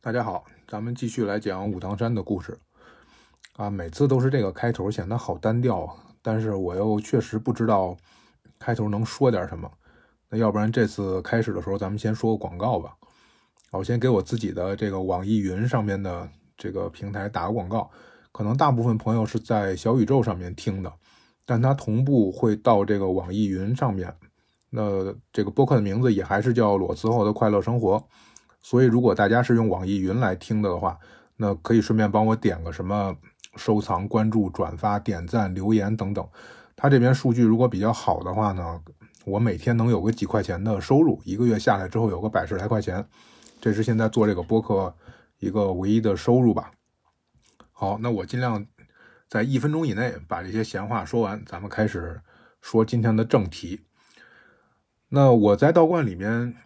[0.00, 2.56] 大家好，咱们继续来讲武当山的故事
[3.56, 3.68] 啊。
[3.68, 7.96] 每次都是这个开头，显得好单调，但是我又确实不知道
[8.58, 9.68] 开头能说点什么。
[10.28, 12.96] 那要不然这次开始的时候，咱们先说个广告吧。
[13.72, 17.90] 我先给我自己的这个网易云上面的这个平台打个广告。
[18.30, 20.92] 可能大部分朋友是在小宇宙上面听的，
[21.44, 24.14] 但它同步会到这个网易云上面。
[24.70, 28.06] 那这个播客的名字也还是叫裸辞后的快乐生活。
[28.68, 30.98] 所以，如果大家是用网易云来听的的话，
[31.36, 33.16] 那可以顺便帮我点个什么
[33.54, 36.28] 收藏、关注、转发、点赞、留言等等。
[36.74, 38.80] 它这边数据如果比较好的话呢，
[39.24, 43.06] 我每天能有个几块钱的收入，一个月下来之后有个百十来块钱，
[43.60, 44.92] 这是现在做这个播客
[45.38, 46.72] 一个唯一的收入吧。
[47.70, 48.66] 好，那我尽量
[49.28, 52.20] 在一分钟以内把这些闲话说完，咱们开始
[52.60, 53.82] 说今天的正题。
[55.10, 56.56] 那我在道观里面。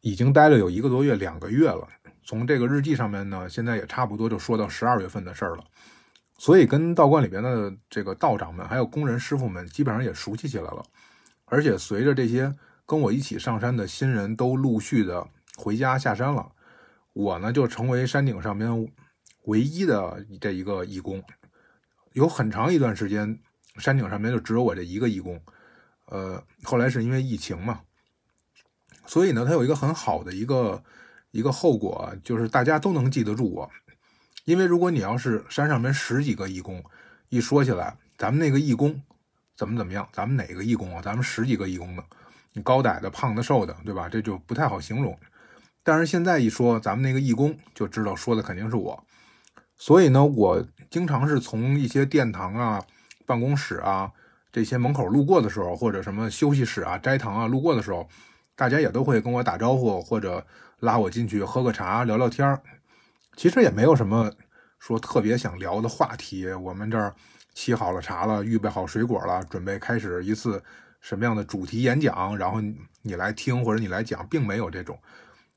[0.00, 1.86] 已经待了有一个多月、两个月了。
[2.24, 5.64] 从这个日记上面呢，现在也差不多就说到十二月份的事儿了。
[6.38, 10.82] 所以跟道观里边的这个道长们，还有工人师傅们，基本上也熟悉起来了。
[11.44, 12.54] 而且随着这些
[12.86, 15.26] 跟我一起上山的新人都陆续的
[15.56, 16.50] 回家下山了，
[17.12, 18.70] 我呢就成为山顶上面
[19.46, 21.22] 唯一的这一个义工。
[22.12, 23.38] 有很长一段时间，
[23.76, 25.40] 山顶上面就只有我这一个义工。
[26.06, 27.80] 呃，后来是因为疫情嘛。
[29.10, 30.80] 所以呢，它有一个很好的一个
[31.32, 33.68] 一个后果，就是大家都能记得住我。
[34.44, 36.80] 因为如果你要是山上面十几个义工，
[37.28, 39.02] 一说起来，咱们那个义工
[39.56, 41.02] 怎么怎么样，咱们哪个义工啊？
[41.02, 42.04] 咱们十几个义工呢？
[42.52, 44.08] 你高矮的、胖的、瘦的，对吧？
[44.08, 45.18] 这就不太好形容。
[45.82, 49.04] 但是现在一说咱们那个义工，就知道说的肯定是我。
[49.76, 52.80] 所以呢，我经常是从一些殿堂啊、
[53.26, 54.12] 办公室啊
[54.52, 58.08] 这些门口路过的时候，或者什么休息室啊、斋堂啊路过的时候。
[58.54, 60.46] 大家也都会跟我打招呼，或者
[60.80, 62.62] 拉我进去喝个茶聊聊天儿。
[63.36, 64.30] 其实也没有什么
[64.78, 66.52] 说特别想聊的话题。
[66.52, 67.14] 我们这儿
[67.54, 70.62] 沏好了茶了，预备好水果了，准备开始一次
[71.00, 72.60] 什么样的主题演讲，然后
[73.02, 74.98] 你来听或者你来讲，并没有这种。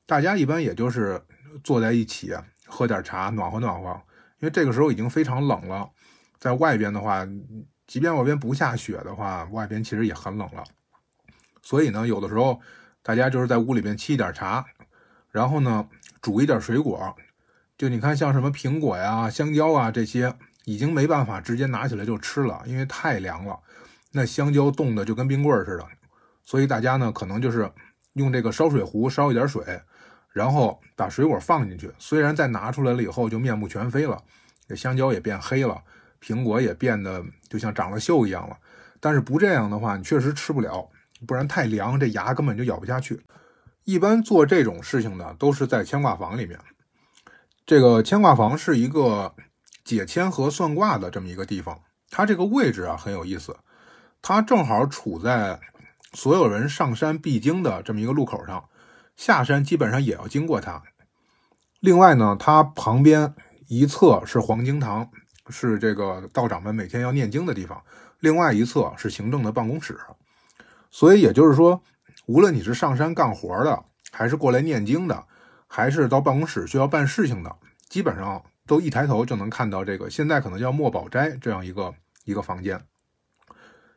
[0.06, 1.20] 大家一般也就是
[1.62, 2.34] 坐在一起
[2.66, 3.90] 喝点茶，暖和暖和。
[4.38, 5.90] 因为这个时候已经非常冷了，
[6.38, 7.26] 在外边的话，
[7.86, 10.64] 即便外边不下雪的话，外边其实也很冷了。
[11.60, 12.58] 所以呢，有的时候。
[13.04, 14.64] 大家就是在屋里边沏一点茶，
[15.30, 15.86] 然后呢
[16.22, 17.14] 煮一点水果，
[17.76, 20.34] 就你看像什么苹果呀、香蕉啊这些，
[20.64, 23.60] 已经没办法直接拿起来就吃了，因为太凉了。
[24.10, 25.86] 那香蕉冻的就跟冰棍似的，
[26.46, 27.70] 所以大家呢可能就是
[28.14, 29.62] 用这个烧水壶烧一点水，
[30.32, 31.92] 然后把水果放进去。
[31.98, 34.18] 虽然再拿出来了以后就面目全非了，
[34.66, 35.82] 这香蕉也变黑了，
[36.22, 38.56] 苹果也变得就像长了锈一样了。
[38.98, 40.88] 但是不这样的话，你确实吃不了。
[41.26, 43.20] 不然太凉，这牙根本就咬不下去。
[43.84, 46.58] 一般做这种事情的都是在牵挂房里面。
[47.66, 49.34] 这个牵挂房是一个
[49.84, 51.80] 解签和算卦的这么一个地方。
[52.10, 53.56] 它这个位置啊很有意思，
[54.22, 55.58] 它正好处在
[56.12, 58.64] 所有人上山必经的这么一个路口上，
[59.16, 60.82] 下山基本上也要经过它。
[61.80, 63.34] 另外呢，它旁边
[63.68, 65.10] 一侧是黄经堂，
[65.48, 67.78] 是这个道长们每天要念经的地方；
[68.20, 69.98] 另外一侧是行政的办公室。
[70.94, 71.82] 所以也就是说，
[72.26, 75.26] 无论你是上山干活的，还是过来念经的，
[75.66, 77.52] 还是到办公室需要办事情的，
[77.88, 81.92] 基本上都一抬头就能看到这个现在可能叫墨宝斋这样一个
[82.26, 82.80] 一个房间。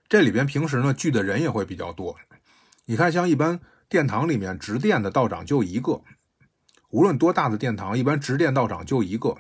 [0.09, 2.15] 这里边平时呢聚的人也会比较多。
[2.85, 6.01] 你看，像一般殿堂里面执殿的道长就一个，
[6.89, 9.37] 无论多大的殿堂，一般执殿道长就一个。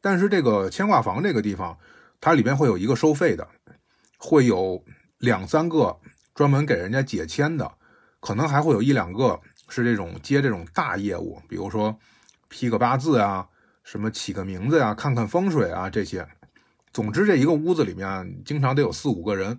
[0.00, 1.76] 但是这个牵挂房这个地方，
[2.20, 3.48] 它里边会有一个收费的，
[4.18, 4.84] 会有
[5.18, 5.98] 两三个。
[6.36, 7.72] 专门给人家解签的，
[8.20, 11.98] 可能还会有一两个是这种接这种大业务，比如说
[12.48, 13.48] 批个八字啊，
[13.82, 16.28] 什么起个名字呀，看看风水啊这些。
[16.92, 19.58] 总之，这一个屋子里面经常得有四五个人。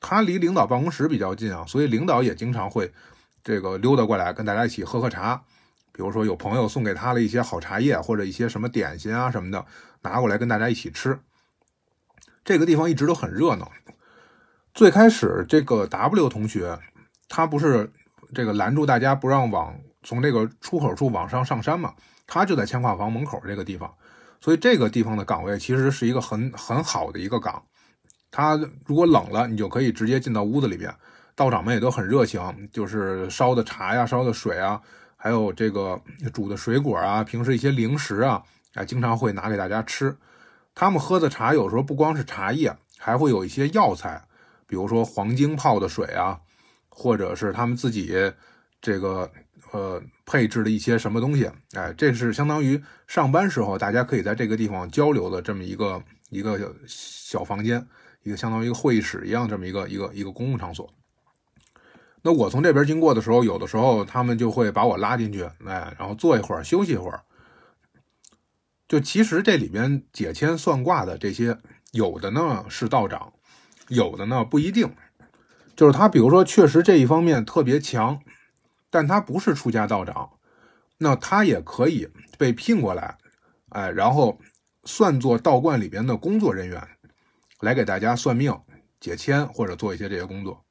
[0.00, 2.92] 他离领导办公室比较近啊，所以领导也经常会
[3.42, 5.42] 这个溜达过来跟大家一起喝喝茶。
[5.90, 9.66] 比如说有朋友送给他了一些好茶叶或者一些什么点心啊什么的，
[10.02, 11.18] 拿过来跟大家一起吃。
[12.44, 13.72] 这个地方一直都很热闹。
[14.78, 16.78] 最开始，这个 W 同学，
[17.28, 17.90] 他不是
[18.32, 21.92] 这个拦住大家不让往从这个出口处往上上山嘛？
[22.28, 23.92] 他就在牵挂房门口这个地方，
[24.40, 27.60] 所以这个地方的岗位其实是一个很很好的一个岗。
[28.30, 28.54] 他
[28.86, 30.94] 如果冷了，你就可以直接进到屋子里边。
[31.34, 32.40] 道长们也都很热情，
[32.72, 34.80] 就是烧的茶呀、烧的水啊，
[35.16, 36.00] 还有这个
[36.32, 38.40] 煮的水果啊，平时一些零食啊，
[38.74, 40.16] 哎，经常会拿给大家吃。
[40.72, 44.22] 他们喝的茶有时候不光是茶叶，还会有一些药材。
[44.68, 46.38] 比如说黄精泡的水啊，
[46.88, 48.14] 或者是他们自己
[48.80, 49.28] 这个
[49.72, 56.00] 呃配置的一些什么东西，哎，这是相当于上班时候大家可以在这个地方交流的这么一个
[56.30, 57.84] 一个小房间，
[58.22, 60.88] 一个相当于一个会议室一样这么一个一个一个公共场所。
[62.20, 67.22] 那我从这边经过的时候，有的时候他们就会把我拉进去，哎，然后坐一会儿休息一会儿。
[68.88, 71.58] 就其实这里边解签算卦的这些，
[71.92, 73.32] 有的呢是道长，
[73.88, 74.94] 有的呢不一定。
[75.76, 78.20] 就是他，比如说确实这一方面特别强，
[78.90, 80.30] 但他不是出家道长，
[80.98, 83.16] 那他也可以被聘过来，
[83.68, 84.40] 哎，然后
[84.82, 86.88] 算作道观里边的工作人员，
[87.60, 88.58] 来给大家算命、
[88.98, 90.64] 解签或者做一些这些工作。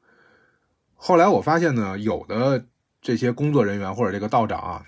[0.94, 2.66] 后来我发现呢，有的
[3.02, 4.86] 这些工作人员或者这个道长啊，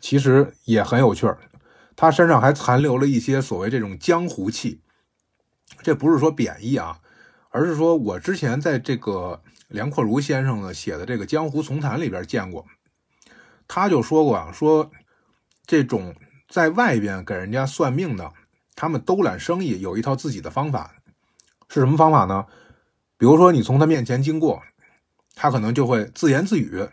[0.00, 1.38] 其实也很有趣儿，
[1.94, 4.80] 他身上还残留了一些所谓这种江湖气。
[5.82, 7.00] 这不是说贬义啊，
[7.52, 12.66] 而是说我之前在这个梁阔如先生呢写的这个《江湖丛谈》里边见过，
[13.68, 14.90] 他就说过啊，说
[15.64, 16.12] 这种
[16.48, 18.32] 在外边给人家算命的，
[18.74, 20.96] 他们兜揽生意有一套自己的方法，
[21.68, 22.44] 是什么方法呢？
[23.16, 24.60] 比如说你从他面前经过。
[25.34, 26.86] 他可能就会自言自语，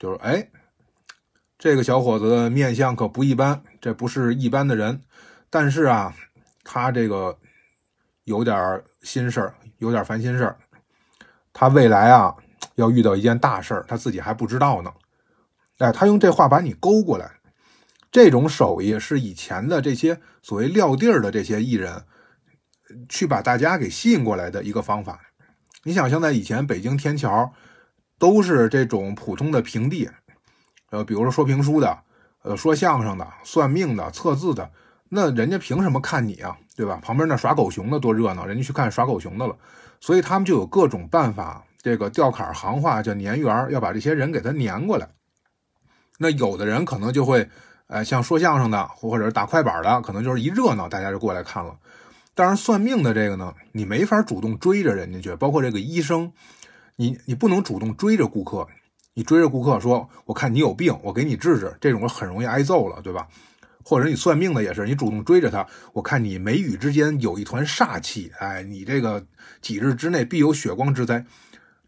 [0.00, 0.50] 就是哎，
[1.56, 5.00] 这个小伙子的面相可不一般，这不是一般的人。
[5.48, 6.12] 但是啊，
[6.64, 7.38] 他这个
[8.24, 10.56] 有点心事儿，有点烦心事儿。
[11.52, 12.34] 他未来啊
[12.74, 14.92] 要遇到一件大事儿，他自己还不知道呢。
[15.78, 17.30] 哎，他用这话把你勾过来，
[18.10, 22.04] 这种手艺是以前的这些所谓撂地儿的这些艺人
[23.08, 25.20] 去把大家给吸引过来的一个方法。
[25.84, 27.52] 你想，像在以前北京天桥，
[28.18, 30.10] 都是这种普通的平地，
[30.90, 32.02] 呃，比如说说评书的，
[32.42, 34.68] 呃，说相声的，算命的，测字的，
[35.10, 36.58] 那人家凭什么看你啊？
[36.76, 37.00] 对吧？
[37.02, 39.56] 旁边那耍狗熊的多热闹，人家去看耍狗熊的了，
[39.98, 45.08] 所以他们就有各种办法，这个吊坎行话叫粘缘，要把这些人给他粘过来。
[46.18, 47.48] 那有的人可能就会，
[47.86, 51.74] 呃，像说相声的或者是打快板的，可能就是一热闹，大家就过来看了。
[52.34, 56.30] 但是算命的这个呢，你没法主动追着人家去，包括这个医生，
[56.96, 58.68] 你你不能主动追着顾客，
[59.14, 63.26] 你追着顾客说，我看你有病，我给你治治，这种很容易挨揍了，对吧？
[63.88, 69.24] 或者你算命的也是，你主动追着他，我看你眉宇之间有一团煞气，哎，你这个
[69.62, 71.24] 几日之内必有血光之灾。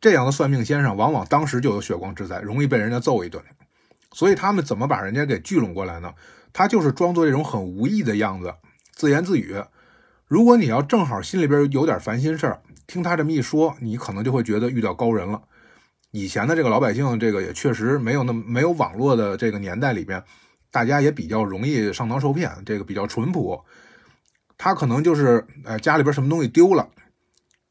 [0.01, 3.43] 这样的算命先生往往当时就有血光之灾，容易被人家揍一顿。
[4.13, 6.15] 所以他们怎么把人家给聚拢过来呢？
[6.53, 8.55] 他就是装作这种很无意的样子，
[8.93, 9.57] 自言自语。
[10.29, 15.43] 如果你要正好心里边有点烦心事儿，听他这么一说，你可能就会觉得遇到高人了。
[16.13, 20.23] 以前的这个老百姓，这个也确实没有那么没有网络的这个年代里边，
[20.71, 23.65] 大家也比较容易上当受骗，这个比较淳朴。
[24.57, 26.89] 他可能就是呃家里边什么东西丢了，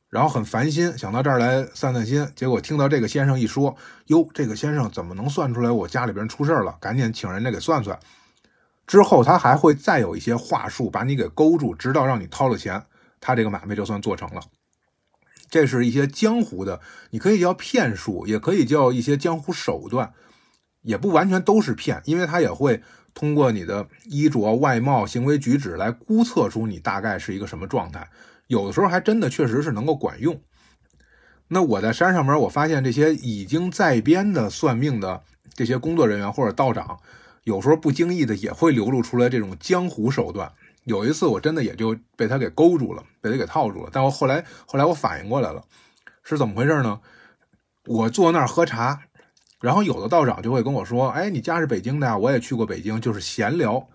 [0.09, 2.27] 然后很烦心，想到这儿来散散心。
[2.35, 6.77] 结果听到这个先生一说，哟，这个先生怎么能算出来我家里边出事了？
[6.79, 7.99] 赶紧请人家给算算。
[8.85, 12.81] 之后他还会再有一些话术把你给勾住，直到让你掏了钱，
[13.19, 14.41] 他这个买卖就算做成了。
[15.49, 16.79] 这是一些江湖的，
[17.09, 20.13] 你可以叫骗术，也可以叫一些江湖手段，
[20.81, 22.81] 也不完全都是骗，因为他也会
[23.13, 28.07] 通过你的衣着、外貌、行为举止来估测出你大概是一个什么状态。
[28.47, 30.39] 有的时候还真的确实是能够管用。
[31.49, 35.21] 那我在山上面，我发现这些已经在编的算命的
[35.53, 36.99] 这些工作人员或者道长。
[37.43, 40.51] 有时候不经意的也会流露出来这种江湖手段。
[40.83, 43.89] 有一次我真的也就被他给勾住了，被他给套住了。
[43.91, 45.63] 但我后来后来我反应过来了，
[46.23, 46.99] 是怎么回事呢？
[47.85, 49.01] 我坐那儿喝茶，
[49.59, 52.17] 然后有的道长就会跟我说：“哎，你家是北京的呀？
[52.17, 53.87] 我也去过北京，就是闲聊。”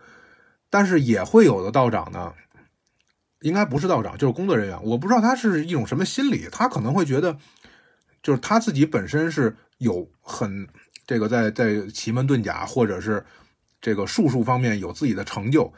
[0.70, 2.32] 但是也会有的道长呢，
[3.40, 4.82] 应该不是道长，就是工作人员。
[4.82, 7.36] 我不知道他是一种什么心理，他可能会觉得，
[8.22, 10.66] 就是他自己本身是有很
[11.06, 13.24] 这个在在奇门遁甲或者是。
[13.84, 15.72] 这个术数方面有自己的成就，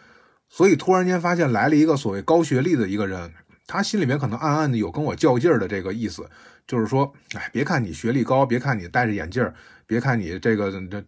[0.50, 3.32] 所以突然间发现来了一个所谓高学历的一个人，
[3.66, 6.28] 他心里面可能暗暗的有跟我较劲儿的这个意思，
[6.66, 9.54] 就是说，哎，别看你学历高，别看你戴着眼镜儿，
[9.86, 11.04] 别看你这个这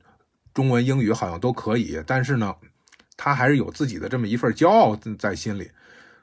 [0.52, 2.54] 中文英语好像都可以，但是呢，
[3.16, 5.70] 他还是有自己的这么一份骄傲在心里，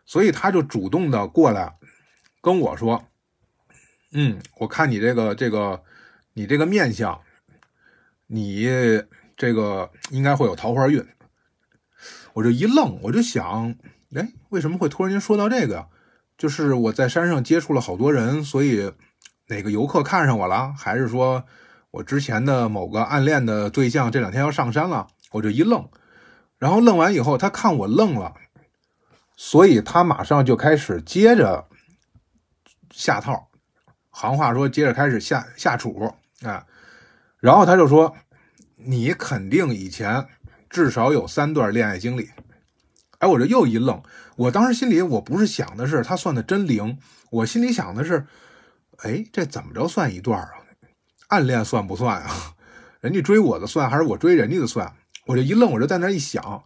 [0.05, 1.75] 所以他就主动的过来
[2.41, 3.03] 跟我说，
[4.13, 5.83] 嗯，我看你这个这个
[6.33, 7.21] 你这个面相，
[8.27, 8.67] 你。
[9.35, 11.03] 这个应该会有桃花运，
[12.33, 13.75] 我就一愣，我就想，
[14.13, 15.87] 哎，为什么会突然间说到这个？
[16.37, 18.93] 就是我在山上接触了好多人，所以
[19.47, 21.43] 哪个游客看上我了，还是说
[21.93, 25.07] 我之前的某个暗恋的对象这两天要上山了？
[25.29, 25.87] 我就一愣，
[26.57, 28.33] 然后愣完以后，他看我愣了，
[29.37, 31.67] 所以他马上就开始接着
[32.89, 33.47] 下套，
[34.09, 36.65] 行话说接着开始下下处啊。
[37.39, 38.15] 然后他就说
[38.75, 40.25] ：“你肯定以前
[40.71, 42.31] 至少有三段恋爱经历。”
[43.19, 44.01] 哎，我这又一愣。
[44.35, 46.97] 我当时心里我不是想的是他算的真灵，
[47.29, 48.25] 我心里想的是，
[49.03, 50.49] 哎，这怎么着算一段啊？
[51.33, 52.29] 暗恋算不算啊？
[53.01, 54.93] 人家追我的算还是我追人家的算？
[55.25, 56.63] 我就一愣，我就在那一想。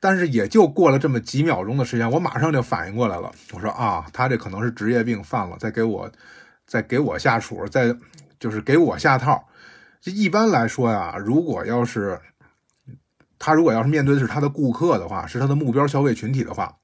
[0.00, 3.30] 但是也就过了这么几秒钟的时间，我马上就反应过来了。
[3.52, 6.10] 我说啊，他这可能是职业病犯了，再给我，
[6.66, 7.94] 再给我下属，再
[8.38, 9.46] 就是给我下套。
[10.00, 12.18] 就一般来说呀，如果要是
[13.38, 16.76] 他如果要是面对的是他的顾客的话，是他的目标消费群体的话，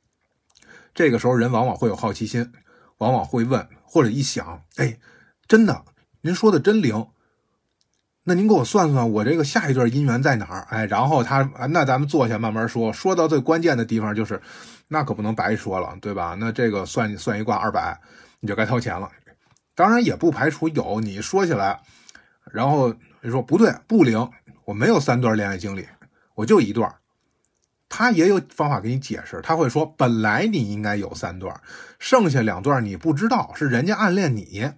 [0.94, 2.52] 这个时候人往往会有好奇心，
[2.98, 4.98] 往往会问或者一想，哎，
[5.46, 5.84] 真的，
[6.22, 7.06] 您说的真灵。
[8.24, 10.64] 那您给我算算，我这个下一段姻缘在哪儿？
[10.70, 12.92] 哎，然后他，那咱们坐下慢慢说。
[12.92, 14.40] 说到最关键的地方，就是
[14.86, 16.36] 那可不能白说了，对吧？
[16.38, 18.00] 那这个算算一卦二百，
[18.38, 19.10] 你就该掏钱了。
[19.74, 21.80] 当然也不排除有你说起来，
[22.52, 24.30] 然后你说不对，不灵，
[24.66, 25.84] 我没有三段恋爱经历，
[26.36, 26.94] 我就一段。
[27.88, 31.60] 他也有方法给你解释，他会说本来你应该有三段，
[31.98, 34.70] 剩下两段你不知道是人家暗恋你，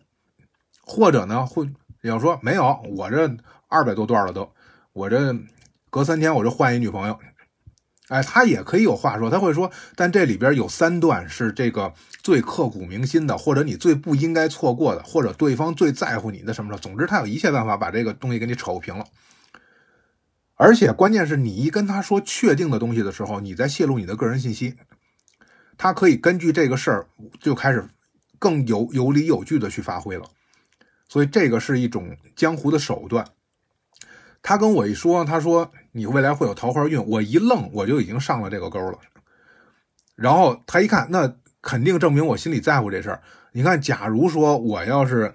[0.81, 1.69] 或者呢会。
[2.08, 3.37] 要说没有，我这
[3.68, 4.52] 二百多段了都，
[4.92, 5.37] 我这
[5.90, 7.18] 隔三天我就换一女朋友，
[8.08, 19.06] 哎，他也可以有话说，他会说，但这里边有三段是这个最刻骨铭心的，或者你最不应该错过的，或者对方最在乎你的什么的，总之他有一切办法把这个东西给你扯平了。
[20.56, 24.75] 而且关键是你一跟他说确定的东西的时候，你在泄露你的个人信息，
[25.76, 27.06] 他可以根据这个事儿
[27.40, 27.88] 就开始
[28.38, 30.25] 更有有理有据的去发挥了。
[31.14, 33.25] 所以这个是一种江湖的手段。
[34.42, 38.99] 他跟我一说，他说你未来会有桃花运，我一愣，我就已经上了这个钩了。
[40.16, 43.23] 然后他一看，那肯定证明我心里在乎这事儿。
[43.52, 45.33] 你看，假如说我要是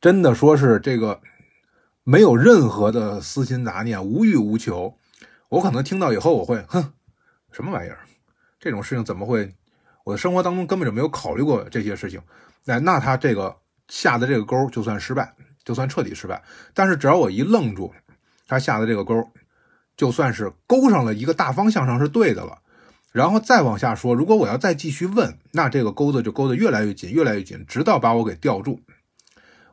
[0.00, 1.20] 真的说是这个
[2.02, 4.96] 没有任何的私心杂念，无欲无求，
[5.50, 6.94] 我可能听到以后我会哼，
[7.52, 7.98] 什么玩意儿？
[8.58, 9.54] 这种事情怎么会？
[10.04, 12.18] 我的生活当中根本就没有考虑过这些事情。
[12.64, 13.54] 那那他这个。
[13.88, 16.42] 下的这个钩就算失败，就算彻底失败。
[16.74, 17.92] 但是只要我一愣住，
[18.46, 19.30] 他下的这个钩
[19.96, 22.58] 就算是勾上了一个大方向上是对的了。
[23.12, 28.80] 然后再往下说，如果我要再继续问，那这个钩子就勾得越来越紧，越来越紧，直到把我给吊住。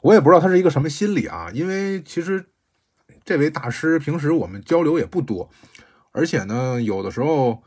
[0.01, 2.45] 我也不知道他是一个什么心理啊，因为其实
[3.25, 5.49] 这位大师平时我们交流也不多，
[6.11, 7.61] 而且呢，有的时候，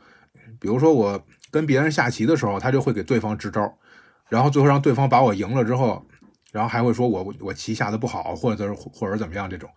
[0.59, 3.77] 比如说我跟别人下棋的时候，他就会给对方支招，
[4.29, 6.03] 然后最后让对方把我赢了之后。
[6.51, 9.69] 然后还会说我我棋下的不好，或者或者怎么样这种。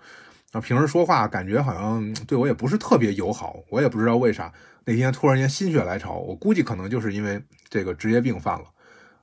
[0.52, 4.52] 那平时说话感觉好像对我也不是特别友好，我也不知道为啥。
[4.84, 8.64] 那天突然间心血来潮，我估计可能就是因为这个职业病犯了。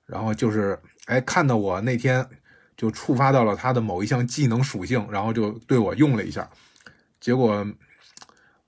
[0.05, 2.25] 然后就是哎，看到我那天
[2.77, 6.49] 就触发到了他的某一项技能属性，然后就对我用了一下。
[7.19, 7.65] 结果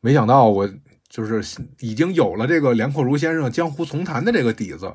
[0.01, 0.69] 没想到我
[1.07, 4.93] 就是已经有了这个梁阔如先生江湖丛谈的这个底子，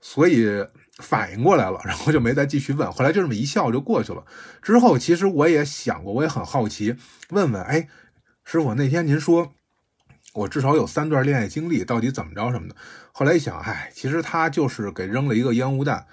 [0.00, 0.66] 所以。
[1.00, 2.90] 反应过来了，然后就没再继续问。
[2.92, 4.24] 后来就这么一笑就过去了。
[4.62, 6.94] 之后其实我也想过，我也很好奇，
[7.30, 7.88] 问问哎，
[8.44, 9.52] 师傅那天您说
[10.34, 12.76] 我至少有三段恋爱经历，到底怎么着什么的？
[13.12, 16.06] 后来一想，哎，其实他就是给扔了一个烟雾弹，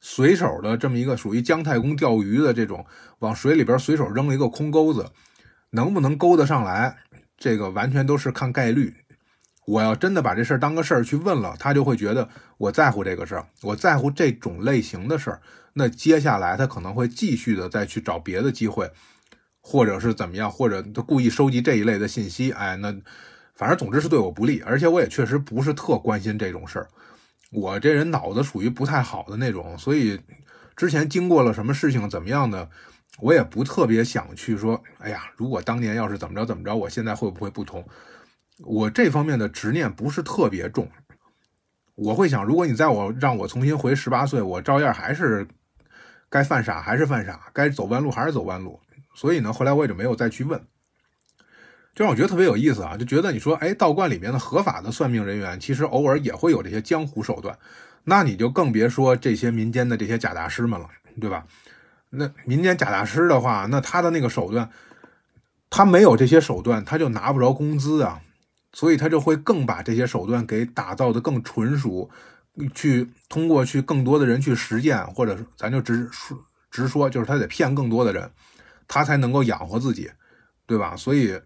[0.00, 2.84] 随手的这么一个属于姜太公钓鱼的这种，
[3.20, 5.10] 往水里边随手扔了一个空钩子，
[5.70, 6.96] 能不能勾得上来，
[7.36, 8.94] 这个完全都是看概率。
[9.66, 12.28] 我要真的把这事儿当个事儿去问了，他就会觉得
[12.58, 15.40] 我在乎这个事儿，我在乎这种类型的事儿。
[15.72, 18.90] 那接下来他可能会继续的再去找别的机会，
[19.60, 22.52] 或者是怎么样，或者他故意收集这一类的信息。
[22.52, 22.94] 哎，那
[23.54, 26.88] 反正总之是对我不利，而且我也确实不是特关心这种事儿。
[27.50, 30.20] 我这人脑子属于不太好的那种，所以
[30.76, 32.68] 之前经过了什么事情怎么样的，
[33.20, 34.82] 我也不特别想去说。
[34.98, 37.84] 哎呀，如果当年要是怎么着怎么着，我现在会不会不同？
[38.64, 40.90] 我这方面的执念不是特别重，
[41.94, 45.46] 我会想，如果你在我让我重新回十八岁，我照样还是
[46.28, 48.80] 该犯傻还是犯傻，该走弯路还是走弯路。
[49.14, 50.60] 所以呢，后来我也就没有再去问。
[51.94, 57.56] 就让我觉得特别有意思啊，就觉得你说，哎，道观里面的合法的算命人员，其实偶尔也会有这些江湖手段，
[58.02, 60.88] 那你就更别说这些民间的这些假大师们了，
[61.20, 61.46] 对吧？
[62.10, 64.68] 那民间假大师的话，那他的那个手段，
[65.70, 68.20] 他没有这些手段，他就拿不着工资啊。
[68.74, 72.10] 所以他就会更把这些手段给打造的更纯熟，
[72.74, 76.36] 去通过去更多的人去实践，或者咱就直说
[76.70, 78.28] 直说，就是他得骗更多的人，
[78.88, 80.10] 他才能够养活自己，
[80.66, 80.96] 对吧？
[80.96, 81.40] 所以，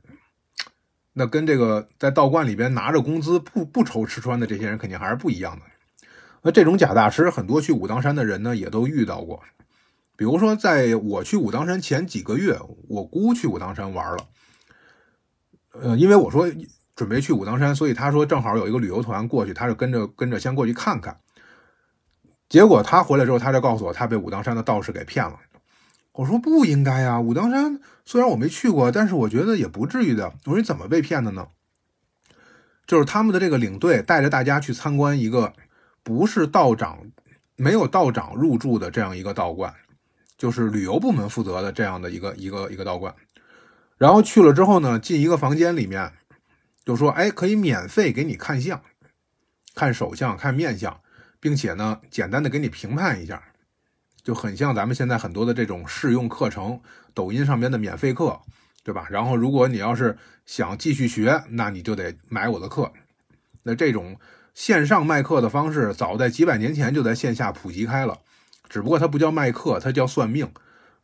[1.13, 5.63] 那跟这个在道观里边拿着工资不不愁吃穿的这些人肯定还是不一样的。
[6.41, 9.43] 那这种假大师，很多去武当山的人呢也都遇到过，
[10.17, 12.59] 比如说，在我去武当山前几个月，
[12.89, 14.29] 我姑去武当山玩了。
[15.73, 16.49] 呃，因为我说
[16.99, 21.17] 准备去武当山，所以他说正好有一个旅游团过去，他就跟着跟着先过去看看。
[22.49, 25.39] 结果他回来之后，他就告诉我，他被武当山的道士给骗了。
[26.15, 30.33] 我说不应该呀，武当山虽然我没去过，但是我觉得也不至于的。
[30.47, 31.47] 我说你怎么被骗的呢？
[32.85, 35.53] 就是他们的这个领队带着大家去参观一个
[36.03, 36.99] 不是道长、
[37.55, 39.73] 没有道长入住的这样一个道观，
[40.37, 43.15] 就是旅游部门负责的这样的一个一个一个道观。
[43.99, 46.13] 然后去了之后呢，进一个房间里面，
[46.89, 48.81] 就说：“哎，可以免费给你看相，
[49.75, 50.99] 看手相，看面相，
[51.39, 53.43] 并且呢，简单的给你评判一下，
[54.23, 56.81] 就很像咱们现在很多的这种试用课程，
[57.13, 58.41] 抖音上边的免费课，
[58.83, 59.07] 对吧？
[59.11, 60.17] 然后如果你要是
[60.47, 62.91] 想继续学，那你就得买我的课。
[63.65, 64.19] 那这种
[64.55, 68.17] 线上卖课的方式，早在几百年前就在线下普及开了，
[68.71, 70.51] 只不过它不叫卖课，它叫算命，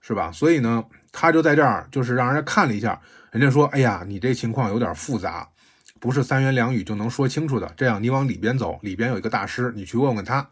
[0.00, 0.32] 是吧？
[0.32, 0.82] 所以呢。”
[1.16, 3.00] 他就在这儿，就是让人家看了一下，
[3.30, 5.48] 人家说：“哎呀，你这情况有点复杂，
[6.04, 7.72] 不是三言两语就能说清楚的。
[7.78, 10.46] 这样，你往里边走，里边有一个大师，你去问问他。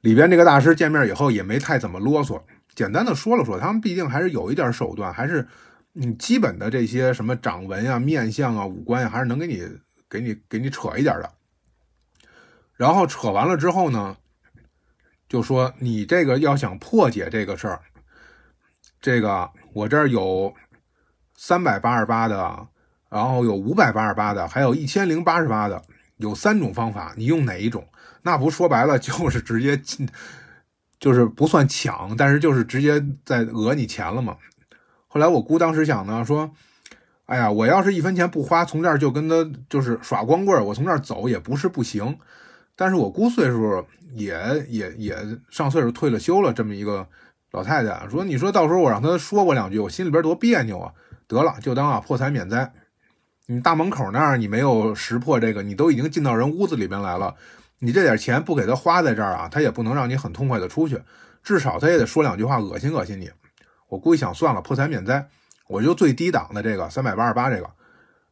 [0.00, 2.42] 里边这个大师见面以后也没太怎么啰嗦，
[2.74, 5.46] 简单的说了说，他们毕竟还是有一点手段，还是
[5.92, 9.64] 你基本的这些什么掌纹啊、面相啊、五官呀，还是能给你
[10.10, 11.30] 给你给你扯一点的。
[12.74, 14.16] 然后扯完了之后呢，
[15.28, 17.80] 就说你这个要想破解这个事儿。”
[19.00, 20.52] 这个我这儿有
[21.36, 22.66] 三百八十八的，
[23.12, 25.82] 然后有五百八十八的，还有一千零八十八的，
[26.16, 27.86] 有三种方法，你用哪一种？
[28.22, 30.08] 那不说白了就是直接进，
[30.98, 34.38] 就是不算抢，但是就是直接在讹你钱了嘛。
[35.08, 36.50] 后来我姑当时想呢，说，
[37.26, 42.18] 哎呀，我要是一分钱不花，从这儿就跟他就是耍光棍，我从这儿走也不是不行。
[42.74, 44.34] 但是我姑岁数也
[44.68, 45.14] 也也
[45.50, 47.06] 上岁数退了休了，这么一个。
[47.50, 50.90] 老太太说：“你说到时候我让他说我两句，我心里边多别扭啊！
[51.28, 52.72] 得了，就当啊破财免灾。
[53.52, 57.34] 你大门口那儿你没有识破这个，你都已经进到人屋子里边来了，
[57.80, 60.98] 你这点钱不给他花在这儿啊，他也不能让你很痛快的出去，
[61.42, 63.30] 至少他也得说两句话恶心恶心你。
[63.88, 65.28] 我估计想算了，破财免灾，
[65.68, 67.68] 我就最低档的这个三百八十八这个。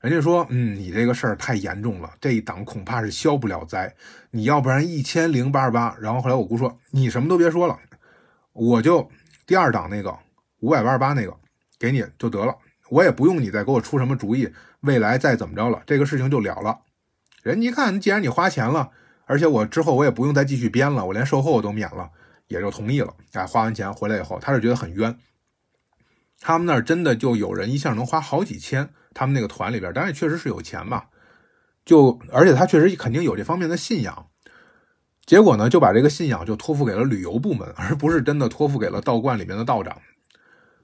[0.00, 3.94] 人家说，嗯，你这个事儿太严重了，这一档恐怕是消不了灾。
[4.30, 5.94] 你要不然一千零八十八。
[6.00, 7.78] 然后后来我姑说，你什么都别说了。”
[8.54, 9.06] 我就
[9.46, 10.16] 第二档那个
[10.61, 11.37] 五百八十八那个
[11.78, 12.56] 给你就得了，
[12.88, 16.80] 我也不用你再给我出什么主意，未来再怎么着了，这个事情就了了。
[17.42, 18.90] 人一看，既然你花钱了，
[19.26, 22.10] 而且我之后我也不用再继续编了，我连售后我都免了，
[22.48, 23.14] 也就同意了。
[23.32, 25.16] 哎，花完钱回来以后，他是觉得很冤。
[26.40, 31.08] 他们那儿真的就有人一下能花好几千，他们那个团里边，当然确实是有钱吧，
[31.84, 34.26] 就而且他确实肯定有这方面的信仰。
[35.26, 39.96] 结果呢，就把这个信仰就托付给了旅游部门，而不是真的托付给了道观里面的道长。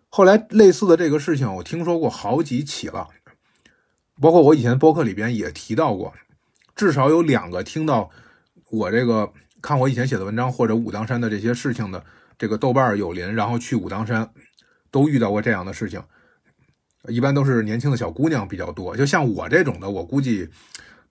[0.08, 3.08] 后来类似的这个事情，我听说过好几起了，
[4.20, 6.12] 包括我以前播客里边也提到过，
[6.74, 8.10] 至少有两个听到
[8.70, 12.04] 我这个看我以前写的文章或者武当山的这些事情的
[12.38, 14.30] 这个豆瓣友邻，然后去武当山
[14.90, 16.02] 都遇到过这样的事情，
[17.08, 18.96] 一般都是年轻的小姑娘比较多。
[18.96, 20.48] 就像我这种的，我估计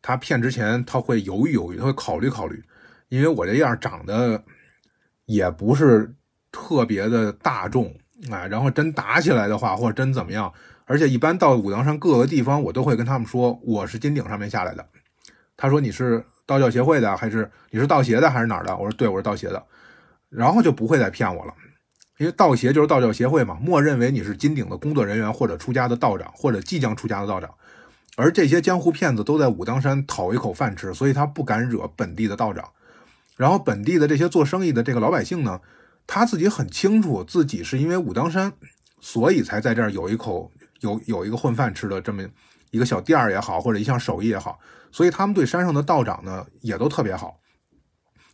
[0.01, 2.63] 他骗之前他会犹豫犹豫，他会考虑考虑。
[3.09, 4.43] 因为我这样长得
[5.25, 6.15] 也不是
[6.51, 7.95] 特别的大众
[8.31, 10.51] 啊，然后真打起来的话，或者真怎么样，
[10.85, 14.85] 而且一般到武当山各个地方，我都会跟他们说我是金顶上面下来的。
[15.57, 18.75] 他说你是道教协会的，还是你是道协的，还是哪儿的？
[18.75, 19.63] 我说对，我是道协的，
[20.29, 21.53] 然后就不会再骗我了，
[22.17, 27.49] 因为道协就是道教协会嘛，默认为你是金顶的工作人员，或者出家的道长，或者即将出家的道长。
[28.17, 32.69] 而这些江湖骗子都在武当山讨一口饭吃，所以他不敢惹本地的道长。
[33.35, 35.59] 然后本地的这些做生意的这个老百姓呢，
[36.07, 38.53] 他自己很清楚自己是因为武当山，
[39.01, 40.51] 所以才在这儿有一口
[40.85, 42.23] 有有一个混饭吃的这么
[42.71, 44.59] 一个小店儿也好，或者一项手艺也好，
[44.91, 47.39] 所以他们对山上的道长呢也都特别好。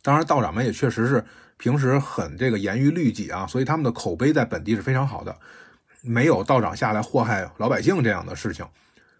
[0.02, 1.24] 当然，道长们也确实是
[1.56, 5.36] 平时很这个严于律己啊，所以他们的口碑在本地是非常好的，
[6.02, 8.66] 没有道长下来祸害老百姓这样的事情。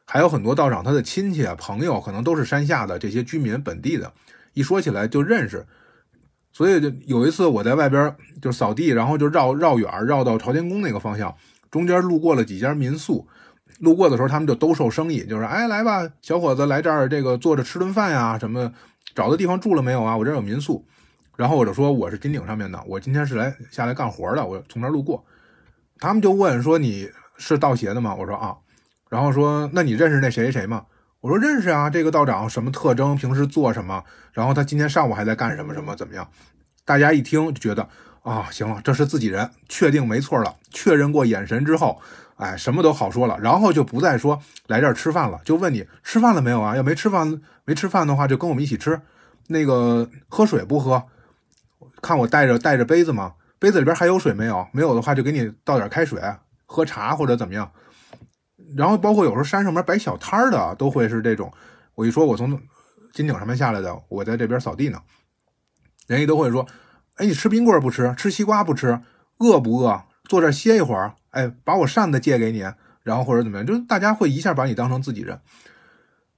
[0.05, 4.13] 还有很多道长他的亲戚啊朋友可能都是山下的这些居民本地的。
[4.55, 5.65] 一说起来就认识，
[6.53, 11.35] 所以就有一次我在外边就扫地，然后就绕绕远绕到朝天宫那个方向，
[11.73, 13.27] 中间路过了几家民宿，
[13.81, 18.71] 路过的时候他们就兜售生意，就是哎来吧，小伙子来这儿这个坐着吃顿饭呀什么，
[19.15, 20.17] 找的地方住了没有啊？
[20.17, 20.87] 我这有民宿，
[21.35, 25.25] 然后我就说我是金顶上面的，我今天是来下来干活的，我从这儿路过，
[25.99, 28.15] 他们就问说你是道协的吗？
[28.15, 28.55] 我说啊，
[29.09, 30.85] 然后说那你认识那谁谁谁吗？
[31.23, 33.17] 我说认识啊，这个道长什么特征？
[33.17, 34.05] 平时做什么？
[34.33, 35.73] 然后他今天上午还在干什么？
[35.73, 36.29] 什么怎么样？
[36.85, 37.89] 大家一听就觉得
[38.23, 40.55] 啊，行了，这是自己人，确定没错了。
[40.71, 42.01] 确认过眼神之后，
[42.37, 43.37] 哎，什么都好说了。
[43.41, 46.77] 然后就不再说来这儿吃饭了，就问你吃饭了没有啊？
[46.77, 49.01] 要没吃饭，没吃饭的话，就跟我们一起吃。
[49.49, 51.03] 那个喝水不喝？
[52.01, 53.35] 看我带着带着杯子吗？
[53.59, 54.65] 杯子里边还有水没有？
[54.73, 56.23] 没有的话，就给你倒点开水，
[56.65, 57.69] 喝茶或者怎么样。
[58.77, 61.53] 然后包括有时候山上面摆小摊的，都会是这种。
[61.97, 62.51] 我一说我从
[63.13, 65.01] 金顶上面下来的，我在这边扫地呢，
[66.07, 66.65] 人家都会说。
[67.17, 68.15] 哎，你吃冰棍不吃？
[68.17, 69.01] 吃西瓜不吃？
[69.39, 70.03] 饿不饿？
[70.25, 71.15] 坐这歇一会儿。
[71.31, 72.65] 哎，把我扇子借给你，
[73.03, 75.41] 然后或者怎么样，就大家会一下把你当成自己人。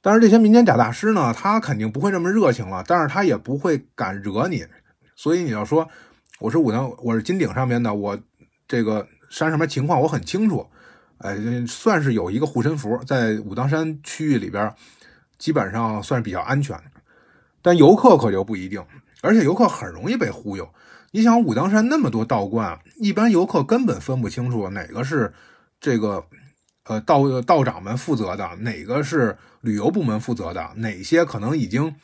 [0.01, 4.67] 但是这些民间假大师呢，他肯定不会这么热情了，但是他也不会敢惹你。
[5.17, 5.89] 所以你要说
[6.41, 8.19] 我是武当，我是金顶上面的，我
[8.69, 10.67] 这个山上面情况我很清楚。
[11.19, 14.75] 哎，算是有一个护身符，在武当山区域里边，
[15.39, 16.79] 基本上算是比较安全。
[17.63, 18.85] 但游客可就不一定。
[19.25, 20.69] 而且游客很容易被忽悠。
[21.13, 25.33] 你想武当山那么多道观，一般游客根本分不清楚哪个是
[25.81, 26.25] 这个
[26.85, 31.95] 呃道道长们负责的，哪个是旅游部门负责的，哪些可能已经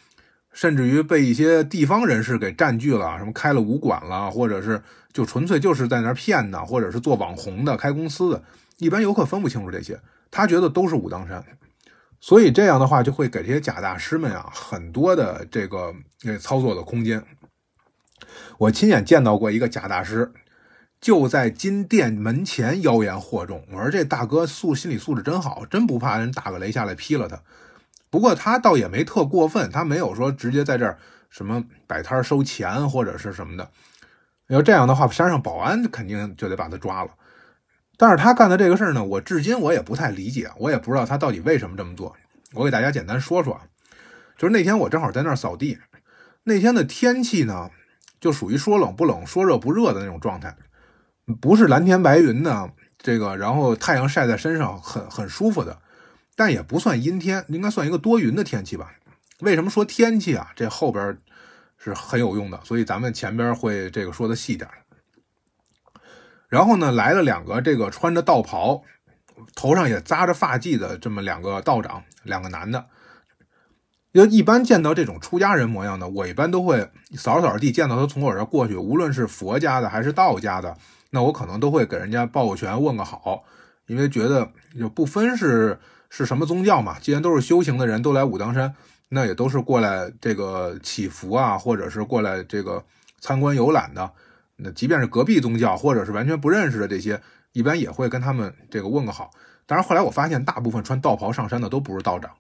[0.53, 8.43] 甚至于被一些地方人士给占据了，什么开了武馆了，或者是就纯粹就是在那儿骗的，或者是做网红的、开公司的，
[8.79, 11.45] 一般游客分不清楚这些，他觉得都是武当山。
[12.21, 15.95] 所以这样的话，就会给这些假大师们啊很多的这个
[16.39, 17.25] 操作的空间。
[18.59, 20.31] 我亲眼见到过一个假大师，
[21.01, 23.65] 就在金店门前妖言惑众。
[23.73, 27.41] 我说这大哥素心理素质真好，真不怕人打个雷下来劈了他。
[28.11, 30.99] 不过他倒也没特过分，他没有说直接在这儿
[31.31, 33.71] 什么摆摊收钱或者是什么的。
[34.49, 37.11] 要这样的话，山上保安肯定就得把他抓了。
[38.01, 42.17] 但是他干的这个事儿呢，我至今我也不太理解，我也不知道他到底为什么这么做。
[42.55, 43.61] 我给大家简单说说，
[44.39, 45.79] 就是那天我正好在那儿扫地，
[46.45, 47.69] 那天的天气呢，
[48.19, 50.57] 就属于说冷不冷、说热不热的那种状态，
[51.43, 55.79] 不是蓝天白云呢这个，然后太阳晒在身上很很舒服的，
[56.35, 58.91] 但也不算阴天，应该算一个多云的天气吧。
[59.41, 60.51] 为什么说天气啊？
[60.57, 61.19] 这后边
[61.77, 64.67] 是很有用的，所以咱们前边会这个说的细点。
[66.51, 68.83] 然后呢，来了两个这个穿着道袍，
[69.55, 72.85] 头上也扎着发髻的这么两个道长，两个男的。
[74.13, 80.77] 要一般见到这种出家人模样的，我一般都会扫扫地，见到他从我这过去，无论是佛家的还是道家的，
[81.11, 83.45] 那我可能都会给人家抱个拳，问个好，
[83.87, 88.75] 因为觉得就不分是是什么宗教嘛，既然都是修行的人，都来武当山，
[89.11, 92.85] 那也都是过来这个祈福啊，或者是过来这个
[93.21, 94.11] 参观游览的。
[94.63, 97.21] 那即便是隔壁宗教或者是完全不认识的这些，
[97.53, 99.31] 一般也会跟他们这个问个好。
[99.67, 102.31] 当然后来我发现，大部分穿道袍上山的都不是道长，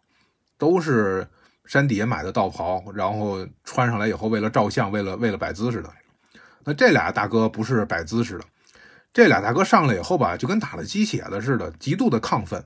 [0.58, 1.26] 都是
[1.64, 5.90] 山底下买的道袍，然后穿上来以后为了照相，为了为了摆姿势的。
[6.64, 8.44] 那这俩大哥不是摆姿势的，
[9.12, 12.64] 这俩大哥上来以后吧，就跟打了鸡血的似的，极度的亢奋。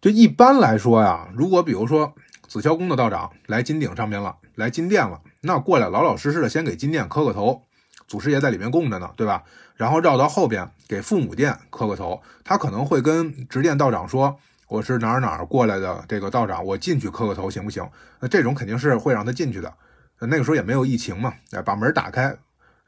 [0.00, 2.14] 就一般来说呀，如果比如说
[2.48, 7.62] 紫霄宫的道长来金顶上面了，来金殿了，那过来老老实实的先给金殿磕个头。
[8.10, 9.44] 祖师爷在里面供着呢，对吧？
[9.76, 19.72] 然后绕到后边给父母殿磕个头，他可能会跟执殿道长说：“我是哪儿哪儿过来的这个道长，我进去磕个头行不行？”那这种肯定是会让他进去的。
[20.18, 22.36] 那个时候也没有疫情嘛，哎，把门打开，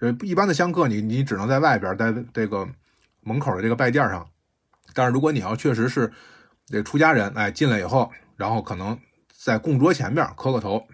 [0.01, 2.69] 呃，一般的香客你你只能在外边，在这个
[3.21, 4.27] 门口的这个拜殿上。
[4.93, 6.13] 但是如果你要确实是
[6.67, 8.99] 这出家人，哎，进来以后，然后可能
[9.33, 10.85] 在供桌前面磕个头，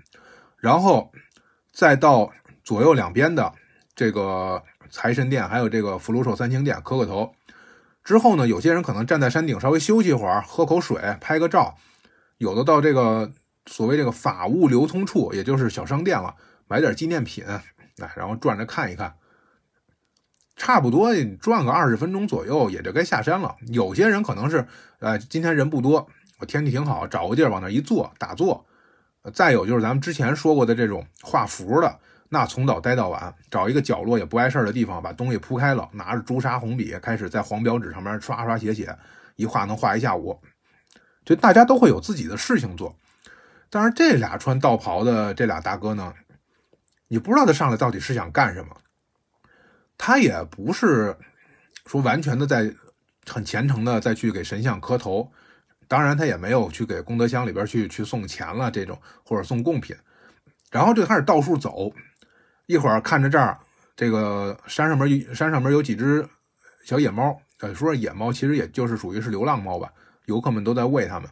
[0.59, 1.11] 然后
[1.73, 2.31] 再到
[2.63, 3.55] 左右两边的。
[3.99, 7.35] 这个财神殿，还有这个福禄寿三清殿，磕个头
[8.05, 11.75] 之后呢，有些人可能站在山顶稍微休息一会儿，喝口水，拍个照；
[12.37, 13.33] 有的到这个
[13.67, 16.33] 所谓这个法物流通处，也就是小商店了，
[16.69, 17.61] 买点纪念品，哎，
[18.15, 19.13] 然后转着看一看，
[20.55, 23.57] 差不多转个二十分钟左右，也就该下山了。
[23.67, 24.65] 有些人可能是，
[25.01, 26.09] 呃，今天人不多，
[26.39, 28.65] 我天气挺好，找个地儿往那一坐打坐。
[29.35, 31.99] 再有就是咱们之前说过的这种画符的。
[32.31, 38.95] 那从早待到晚，找一个角落也不碍事儿的地方，把东西铺开了，拿着朱砂红笔，开始在黄表纸上面刷刷写写，
[39.37, 40.39] 一画能画一下午。
[41.25, 42.95] 就大家都会有自己的事情做。
[43.71, 46.13] 但是这俩穿道袍的这俩大哥呢，
[47.07, 48.77] 你不知道他上来到底是想干什么。
[49.97, 51.17] 他也不是
[51.87, 52.71] 说完全的在
[53.27, 55.31] 很虔诚的再去给神像磕头，
[55.87, 59.97] 当然他也没有去给功德箱里边去去送钱了这种，或者送贡品，
[60.71, 61.91] 然后就开始到处走。
[62.69, 63.59] 一会儿看着这儿，
[63.97, 66.29] 这个山上面山上面有几只
[66.85, 69.91] 小野猫，呃，说野猫其实也就是属于是流浪猫吧，
[70.27, 71.27] 游客们都在喂它们。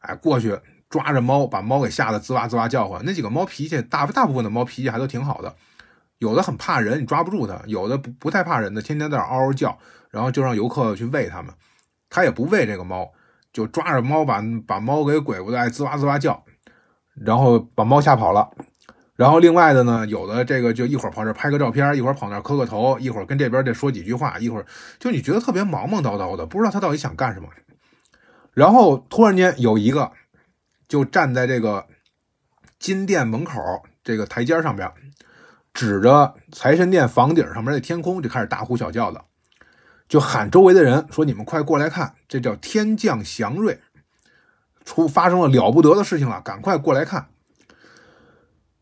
[0.00, 0.54] 哎，过去
[0.90, 3.02] 抓着猫，把猫给吓得滋哇滋哇叫唤。
[3.06, 5.56] 那几个猫脾气大，大部分的猫脾气还都挺好的，
[6.18, 9.78] 有的很怕人，你抓不住它；有的不不太怕人的，天天在那嗷嗷叫，
[10.10, 11.54] 然后就让游客去喂它们。
[12.10, 13.10] 他也不喂这个猫，
[13.50, 16.44] 就抓着猫把把猫给鬼过来，滋哇滋哇叫，
[17.14, 18.50] 然后把猫吓跑了。
[19.16, 24.66] 然后另外的呢，有的这个就一会儿跑这拍个照片，一会儿跑那磕个头，一会儿跟这边这说几句话，一会儿
[24.98, 27.48] 就你觉得特别忙忙叨叨的，不知道他到底想干什么。
[28.52, 30.12] 然后突然间有一个
[30.86, 31.86] 就站在这个
[32.78, 33.58] 金殿门口
[34.04, 34.92] 这个台阶上边，
[35.72, 39.24] 指着财神殿房顶上面的天空就开始大呼小叫的，
[40.08, 43.80] 就喊周围的人说：“你们快过来看，这叫天降祥瑞，
[44.84, 47.28] 出发生了了不得的事情了，赶快过来看。”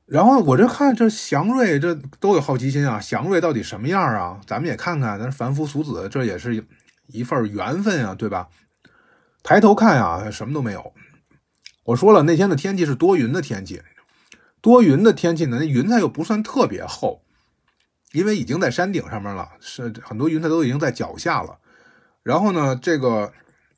[0.07, 3.01] 然后我这看这祥瑞，这都有好奇心啊！
[3.01, 4.39] 祥瑞到底什么样啊？
[4.47, 6.63] 咱们也看看，咱凡夫俗子，这也是
[7.07, 8.49] 一份缘分啊，对吧？
[9.43, 10.93] 抬头看啊，什么都没有。
[11.85, 13.81] 我说了，那天的天气是多云的天气，
[14.61, 17.23] 多云的天气呢，那云彩又不算特别厚，
[18.13, 21.59] 因为已经在山顶上面了，是很多云彩都已经在脚下了。
[22.23, 23.33] 然后呢，这个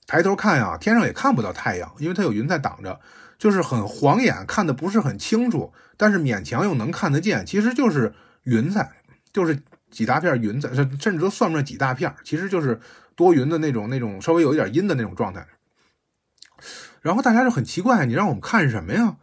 [0.09, 3.01] 抬头看啊，天上也看不到太阳，因为它有云彩挡着。
[3.39, 7.45] 就是很晃眼，看的不是很清楚，但是勉强又能看得见。
[7.45, 8.13] 其实就是
[8.45, 8.91] 云彩，
[9.33, 9.59] 就是
[9.91, 12.81] 几大片云彩，甚至都算不上几大片，其实就是
[13.15, 15.47] 多云的那种、那种稍微有一点阴的那种状态。
[17.03, 19.17] 然后大家就很奇怪，你让我们看什么呀？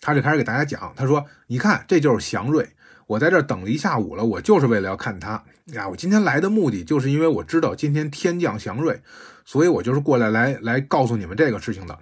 [0.00, 2.70] 他就开始给大家讲，他说：“你看，这就是祥瑞，
[3.06, 5.88] 我在这等了一下午了，我就是为了要看它呀。
[5.88, 9.00] 我今天来的目的，就是因为我知道今天天降祥瑞，
[9.44, 11.98] 所以我就是过来来来告诉你们这个事情的。”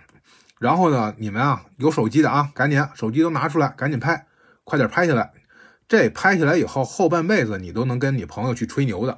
[0.60, 4.26] 然后呢，你们啊，有手机的啊，赶紧手机都拿出来，赶紧拍，
[4.62, 5.32] 快点拍下来。
[5.88, 9.16] 这拍下来以后，后半辈子你都能跟你朋友去吹牛的。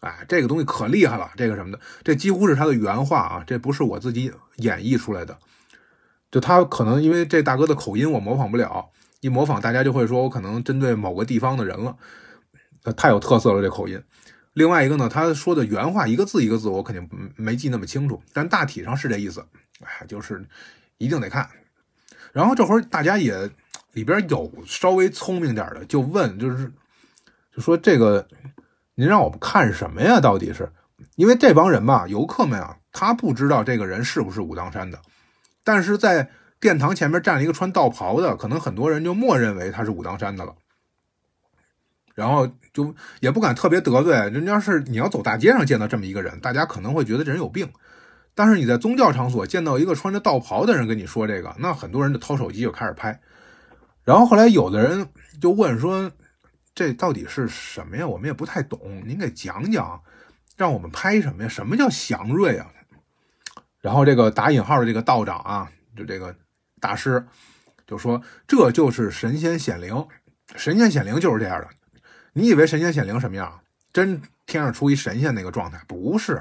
[0.00, 5.38] 哎，这个东西可厉害了，这个什么的，这几乎是他的原话啊，这不是我自己演绎出来的。
[6.30, 8.88] 就他可能因为这大哥的口音我模仿不了，
[9.20, 11.94] 一模仿大家就会说我可能针对某个地方的人了，
[12.96, 14.02] 太有特色了这口音。
[14.54, 19.44] 另外一个呢，他说的原话一个字一个字我肯定没记那么清楚，但大体上是这意思。
[19.82, 20.44] 哎，就是
[20.98, 21.48] 一定得看。
[22.32, 23.50] 然后这会儿大家也
[23.92, 26.72] 里边有稍微聪明点的，就问，就是
[27.54, 28.26] 就说这个，
[28.94, 30.20] 您让我们看什么呀？
[30.20, 30.70] 到底是
[31.16, 35.00] 因为这帮人吧，游客们啊，他不知道这个人是不是武当山的，
[35.64, 40.54] 但是在殿堂前面站了一个穿道袍的，可能很多人就默认为他是武当山的了。
[42.14, 47.66] 然后就也不敢特别得罪人，要是你要走大街上见到这么一个人，大家可能会觉得这人有病。
[48.40, 53.20] 但是你在宗教场所见到一个穿着道袍的人跟你说这个，那很多人就掏手机就开始拍。
[54.02, 55.06] 然后后来有的人
[55.42, 56.10] 就问说
[56.74, 58.06] ：“这到底是什么呀？
[58.08, 60.00] 我们也不太懂，您给讲讲，
[60.56, 61.48] 让我们拍什么呀？
[61.50, 62.66] 什么叫祥瑞啊？”
[63.82, 66.34] 然后这个打引号的这个道长啊，就这个
[66.80, 67.22] 大师
[67.86, 70.08] 就说：“这就是神仙显灵，
[70.56, 71.68] 神仙显灵就是这样的。
[72.32, 73.60] 你以为神仙显灵什么样？
[73.92, 75.78] 真天上出一神仙那个状态？
[75.86, 76.40] 不是。”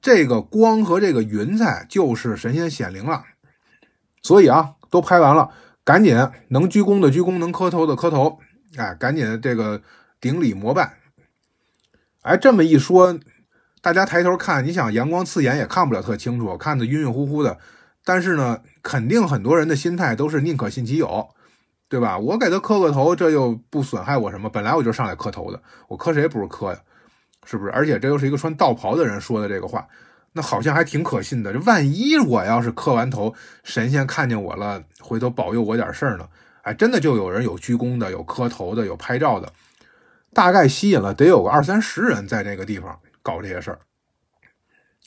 [0.00, 3.24] 这个光和这个云彩就是神仙显灵了，
[4.22, 5.50] 所以啊，都拍完了，
[5.84, 6.16] 赶紧
[6.48, 8.38] 能鞠躬的鞠躬，能磕头的磕头，
[8.76, 9.82] 哎，赶紧这个
[10.20, 10.98] 顶礼膜拜。
[12.22, 13.18] 哎，这么一说，
[13.82, 17.58] 大家抬头看，你想阳光刺眼也看不了特清楚，看得晕晕乎乎的。
[18.02, 21.28] 但是呢，肯定很多人的心态都是宁可信其有，
[21.90, 22.18] 对吧？
[22.18, 26.80] 我给他磕个头，这又不损害我什么，本来我就上来磕头的，我磕谁不是磕呀？
[27.44, 27.70] 是不是？
[27.72, 29.86] 而且这又是一个穿道袍的人说的这个话，
[30.32, 31.52] 那好像还挺可信的。
[31.52, 36.28] 这万一我要是磕完头，神仙看见我了，回头保佑我点事儿呢？
[36.62, 39.50] 哎，真的就有人有鞠躬的，有磕头的，有拍照的，
[40.34, 43.80] 大概吸引了得有个二三十人在这个地方搞这些事儿。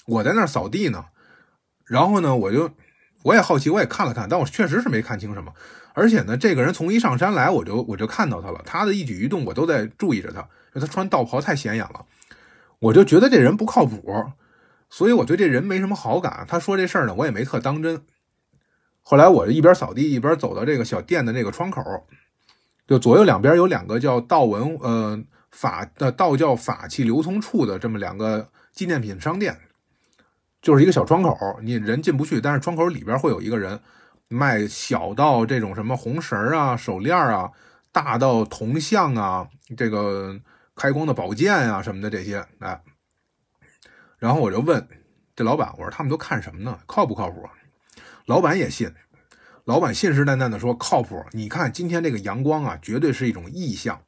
[0.07, 1.05] 我在那儿扫地呢，
[1.85, 2.71] 然后呢，我就
[3.21, 5.53] 我也好奇，我也看了看，但我确实是没看清什么。
[5.93, 12.03] 而且呢，这个人从一上山来，我就我就看到他了，他的一举一动我都在注意着他，因为他穿道袍太显眼了。
[12.83, 14.25] 我就觉得这人不靠谱，
[14.89, 16.45] 所以我对这人没什么好感。
[16.49, 18.01] 他说这事儿呢，我也没特当真。
[19.01, 21.81] 后来我一边扫地一边走到这个小店的这个窗口，
[22.85, 25.17] 就左右两边有两个叫道文呃
[25.51, 29.57] 法的道教法器流通处的这么两个纪念品商店，
[30.61, 33.79] 就是一个小窗口，你人进不去，但是窗口里边会有一个人
[34.27, 37.49] 卖小到这种什么红绳啊、手链啊，
[37.93, 40.37] 大到铜像啊，这个。
[40.75, 42.81] 开光的宝剑啊什么的这些，哎，
[44.17, 44.87] 然后我就问
[45.35, 46.79] 这老板，我说他们都看什么呢？
[46.85, 47.47] 靠不靠谱？
[48.25, 48.91] 老板也信，
[49.65, 51.23] 老板信誓旦旦的说靠谱。
[51.31, 54.01] 你看今天这个阳光啊，绝对是一种异象，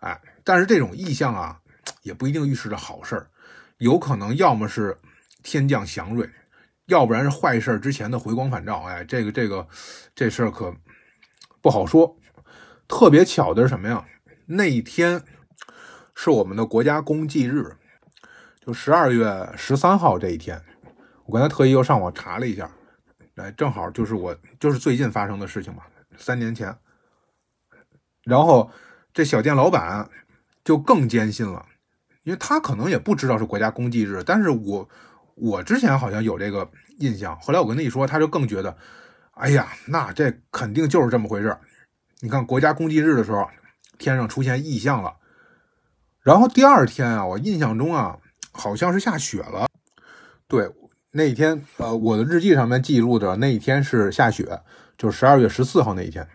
[0.00, 1.60] 哎，但是这种异象啊，
[2.02, 3.30] 也不一定预示着好事儿，
[3.78, 4.98] 有可能要么是
[5.42, 6.28] 天降祥瑞，
[6.86, 8.82] 要不然是坏事之前的回光返照。
[8.82, 9.68] 哎，这个这个
[10.14, 10.74] 这事儿可
[11.60, 12.16] 不好说。
[12.88, 14.04] 特别巧的是什么呀？
[14.46, 15.22] 那一天
[16.24, 17.74] 是我们的国家公祭日，
[18.64, 20.62] 就十二月十三号这一天。
[21.26, 22.70] 我刚才特意又上网查了一下，
[23.34, 25.82] 哎，正好就是我就是最近发生的事情嘛，
[26.16, 26.72] 三年前。
[28.22, 28.70] 然后
[29.12, 30.08] 这小店老板
[30.62, 31.66] 就更坚信了，
[32.22, 34.88] 因为他可能也不知道是国家公祭日，但是我
[35.34, 38.76] 我之前好像有这个印象，后来我跟他一说，他就更觉得，
[39.32, 41.58] 哎呀，那这肯定就是这么回事。
[42.20, 43.50] 你看国家公祭日的时候，
[43.98, 45.12] 天上出现异象了，
[46.22, 48.16] 然后第二天啊，我印象中啊，
[48.52, 49.66] 好像是下雪了。
[50.46, 50.70] 对，
[51.10, 54.60] 那一天，呃，我的日记上面记录的那一天是下雪，
[54.96, 56.26] 就是十二月十四号那一天。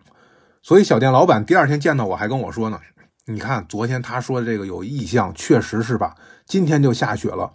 [0.62, 2.80] 所以小店老板第二天见到我还跟我说呢，
[3.26, 6.16] 你看昨天他说的这个有异象，确实是吧？
[6.46, 7.52] 今天就下雪了。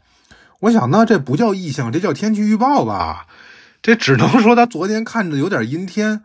[0.61, 3.27] 我想那这不叫异象，这叫天气预报吧？
[3.83, 6.23] 这只能说他昨天看着有点阴天。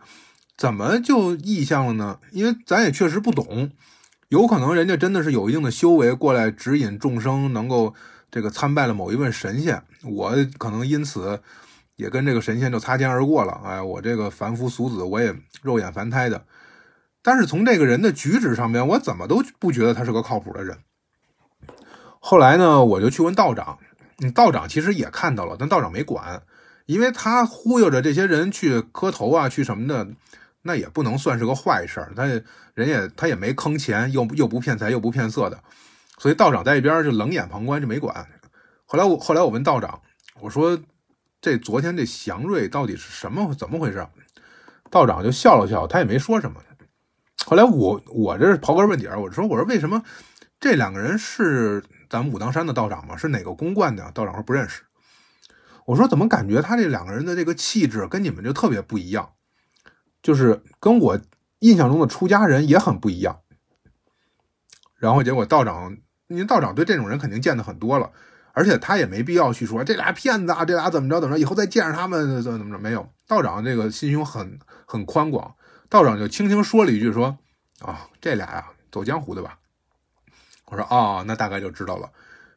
[0.56, 2.18] 怎么就异象了呢？
[2.32, 3.70] 因为咱也确实不懂，
[4.28, 7.94] 有可能人家真的是有一定的修为过来指引众生，能够
[8.30, 9.82] 这个参拜了某一位神仙。
[10.04, 11.40] 我可能因此
[11.96, 13.58] 也跟这个神仙就擦肩而过了。
[13.64, 16.44] 哎，我这个凡夫俗子，我也肉眼凡胎的。
[17.22, 20.78] 但是从这个人的举止上面，我怎么都不觉得他是个靠谱的人。
[22.20, 23.78] 后来呢，我就去问道长，
[24.34, 26.42] 道长其实也看到了，但道长没管，
[26.84, 30.06] 因为他忽悠着这些人去磕头啊，去什么的。
[30.68, 32.26] 那也不能算是个坏事儿，他
[32.74, 35.58] 人也他也没坑钱，又又不骗财又不骗色的，
[36.18, 38.14] 所以道长在一边就冷眼旁观，就没管。
[38.84, 39.98] 后来我后来我问道长，
[40.40, 40.78] 我说
[41.40, 44.06] 这昨天这祥瑞到底是什么怎么回事？
[44.90, 46.60] 道长就笑了笑，他也没说什么。
[47.46, 50.02] 后来我我这是刨根问底儿，我说我说为什么
[50.60, 53.16] 这两个人是咱们武当山的道长吗？
[53.16, 54.12] 是哪个公观的？
[54.12, 54.82] 道长说不认识。
[55.86, 59.30] 我说怎么感觉他这两个人的这个气质跟你们就特别不一样？
[60.22, 61.20] 就是跟我
[61.60, 63.40] 印象中的出家人也很不一样，
[64.96, 68.10] 然后结果道长，因为道长对这种人肯定见的很多了，
[68.52, 73.08] 而且他也没必要去说这俩骗子啊，这俩怎么着怎么着，以后再见着他们怎么怎么着没有。
[73.26, 75.54] 道长这个心胸很很宽广，
[75.88, 77.38] 道长就轻轻说了一句说
[77.80, 79.58] 啊，这俩呀走江湖的吧。
[80.66, 82.10] 我说啊，那大概就知道了，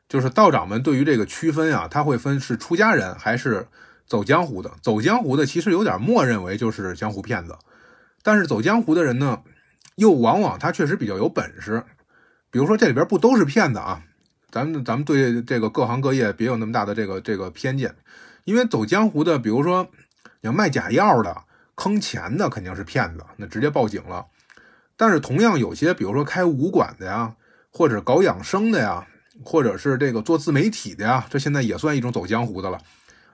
[0.10, 3.68] 就是道长们对于这个区分啊，他会分是出家人还是。
[4.12, 7.58] 走江湖的，走江湖的其实有点默认为就是江湖骗子，
[8.22, 9.42] 但是走江湖的人呢，
[9.96, 11.82] 又往往他确实比较有本事。
[12.50, 14.04] 比如说这里边不都是骗子啊？
[14.52, 17.96] 咱们咱们对这个各行各业别有那么大的这个这个偏见，
[18.44, 19.88] 因为走江湖的，比如说
[20.42, 21.34] 你要卖假药的、
[21.76, 24.26] 坑钱的肯定是骗子，那直接报警了。
[24.98, 27.34] 但是同样有些，比如说开武馆的呀，
[27.72, 29.08] 或者搞养生的呀，
[29.46, 32.78] 或者是这个做自媒体的呀，这现在也算一种走江湖的了。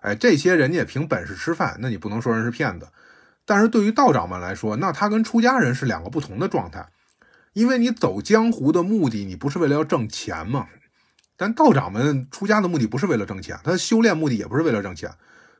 [0.01, 2.87] 哎，这些人家凭本事吃饭，那你不能说人是骗子。
[3.45, 6.87] 但是对于道长们来说，那他跟出家人是两个不同的状态，
[7.53, 10.67] 因为你走江湖的目的，你不是为了要挣钱吗？
[11.37, 15.11] 但道长们出家的目的不是为了挣钱，他修炼目的也不是为了挣钱，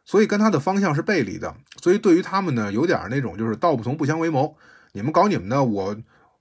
[0.04, 1.56] 所以跟他的方向是背离的。
[1.82, 4.58] 所以对于他们呢，有点那种就是道不同不相为谋，
[4.92, 5.96] 你们搞你们的，我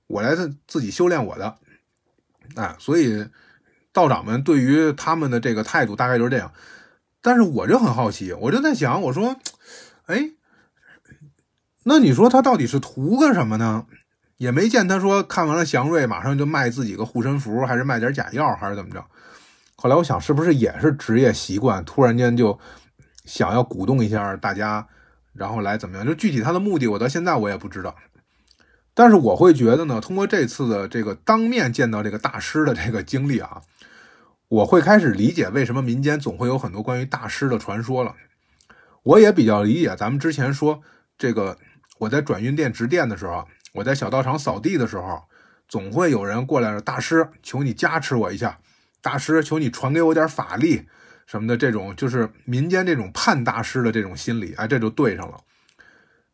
[0.06, 1.56] 我来自自己修炼我的。
[2.54, 3.28] 哎，所以
[3.92, 6.50] 道长们对于他们的这个态度大概就是这样。
[7.26, 9.34] 但是我就很好奇，我就在想，我说，
[10.06, 10.30] 哎，
[11.82, 13.84] 那你说他到底是图个什么呢？
[14.36, 19.04] 也没见他说看完了祥瑞，马上就卖自己个护身符，还是卖点假药，还是怎么着？
[19.74, 22.56] 后来我想，是不是也是职业习惯，突然间就
[23.24, 24.86] 想要鼓动一下大家，
[25.32, 26.06] 然后来怎么样？
[26.06, 27.92] 就具体他的目的，我到现在我也不知道。
[28.94, 33.60] 但是我会觉得呢，通过这次的这个当面见到这个大师的这个经历啊。
[34.48, 38.14] 我会开始理解为什么民间总会有很多关于大师的传说了。
[39.02, 40.80] 我也比较理解咱们之前说
[41.18, 41.59] 这个，
[41.98, 45.22] 我在转运店值店的时候，我在小道场扫地的时候，
[45.68, 48.61] 总会有人过来说：“大师，求你加持我一下，
[49.00, 50.87] 大师，求你传给我点法力
[51.26, 55.38] 什么的。”这种就是民间这种盼大师的这种心理，哎，这就对上了。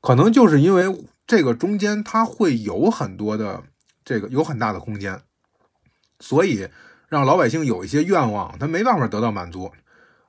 [0.02, 3.62] 可能就是因为这个中间它会有很多的
[4.04, 5.22] 这个有很大的空间，
[6.20, 6.68] 所以。
[7.12, 9.70] 让老百姓有一些愿望，他没办法得到满足，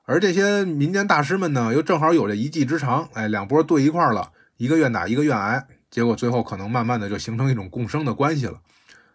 [0.04, 8.60] 而这些民间大师们呢，又正好有这一技之长，哎，两波对一块了，一个愿打，一个愿挨，结果最后可能慢慢的就形成一种共生的关系了。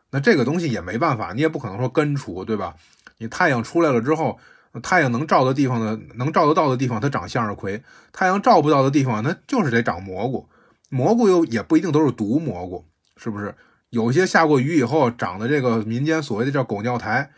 [0.09, 2.73] 那这个东西也没办法，你也不可能说根除，对吧？
[3.19, 4.39] 你太阳出来了之后，
[4.81, 10.49] 太阳能照的地方呢，能照得到的地方它长向日葵，太阳照不到的地方，它就是得长蘑菇，
[10.89, 12.83] 蘑菇又也不一定都是毒蘑菇，
[13.15, 13.53] 是不是？
[13.91, 17.29] 有些下过雨以后长的这个民间所谓的叫狗尿苔。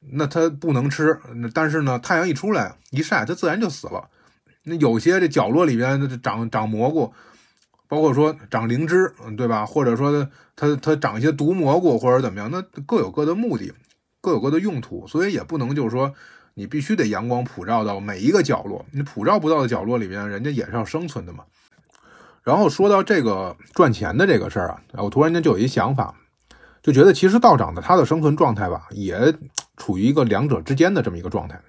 [0.00, 1.18] 那它不能吃，
[1.52, 4.08] 但是呢，太阳一出来一晒，它自然就死了。
[4.64, 7.12] 那有些这角落里边长长蘑菇，
[7.88, 9.64] 包括说长灵芝，对吧？
[9.66, 13.72] 或者说它它长一些毒蘑菇或者怎么样，那各有各的目的，
[14.20, 16.14] 各有各的用途，所以也不能就是说
[16.54, 21.44] 你必须得阳光普照到每一个角落，你普照不到的角落里面，人家也是要生存的嘛。
[22.42, 26.14] 然后说到这个赚钱的这个事儿啊，我突然间就有一想法，
[26.82, 29.34] 就觉得其实道长的他的生存状态吧，也
[29.76, 31.60] 处于一个两者之间的这么一个状态。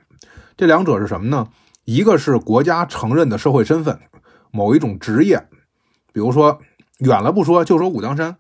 [0.57, 1.47] 这两者是什么呢？
[1.85, 3.99] 一个是国家承认的社会身份，
[4.51, 5.47] 某一种职业，
[6.13, 6.61] 比如说
[6.99, 8.37] 远了不说，就说武当山，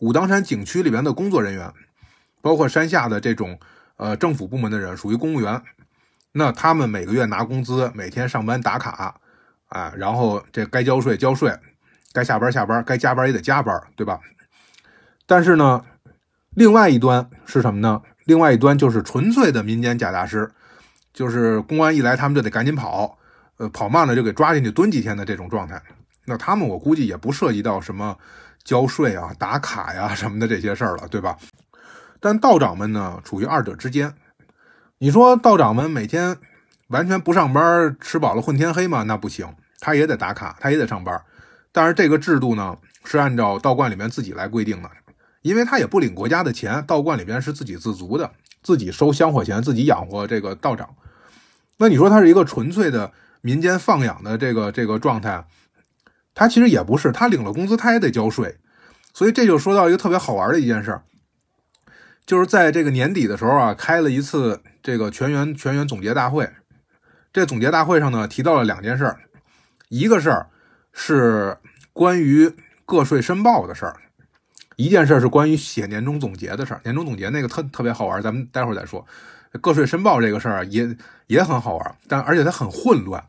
[0.00, 1.70] 武当山景区里边的工作人员，
[2.40, 3.58] 包括山下的这种
[3.96, 5.62] 呃政府部门的人，属于公务员，
[6.32, 9.20] 那他们每个月拿工资，每天上班打卡，
[9.68, 11.54] 啊，然后这该交税交税，
[12.12, 14.18] 该下班下班，该加班也得加班，对吧？
[15.26, 15.84] 但是呢，
[16.54, 18.02] 另外一端是什么呢？
[18.24, 20.50] 另外一端就是纯粹的民间假大师。
[21.14, 23.18] 就是公安一来，他们就得赶紧跑，
[23.56, 25.82] 呃，跑慢了就给抓进去蹲几天的这种状态。
[26.26, 28.16] 那他们我估计也不涉及到什么
[28.62, 31.36] 交税啊、打卡呀什么的这些事儿了，对吧？
[32.20, 34.14] 但道长们呢，处于二者之间。
[34.98, 36.36] 你说道长们每天
[36.88, 39.02] 完全不上班，吃饱了混天黑吗？
[39.02, 41.20] 那不行，他也得打卡，他也得上班。
[41.72, 44.90] 但是这个制度呢，是按照道观里面自己来规定的，
[45.42, 48.32] 因为他也不领国家的钱，道观里边是自给自足的，
[48.62, 50.94] 自己收香火钱，自己养活这个道长。
[51.78, 55.46] 那你说他是一个纯粹的民间放养的这个这个状态，
[56.34, 58.56] 他其实也不是，他领了工资他也得交税，
[59.14, 61.00] 所以这就说到一个特别好玩的一件事，
[62.26, 66.50] 就是在这个年底的时候啊，开了一次这个全员全员总结大会，
[67.32, 69.14] 这总结大会上呢提到了两件事，
[69.88, 70.48] 一个事儿
[70.92, 71.58] 是
[71.92, 72.52] 关于
[72.84, 74.00] 个税申报的事儿，
[74.78, 79.04] 一件事是关于写年终总结的事儿，年终总结那个特特别好玩，咱们待会儿再说。
[79.60, 83.22] 个税申报这个事儿也也很好玩，但而且它很混乱。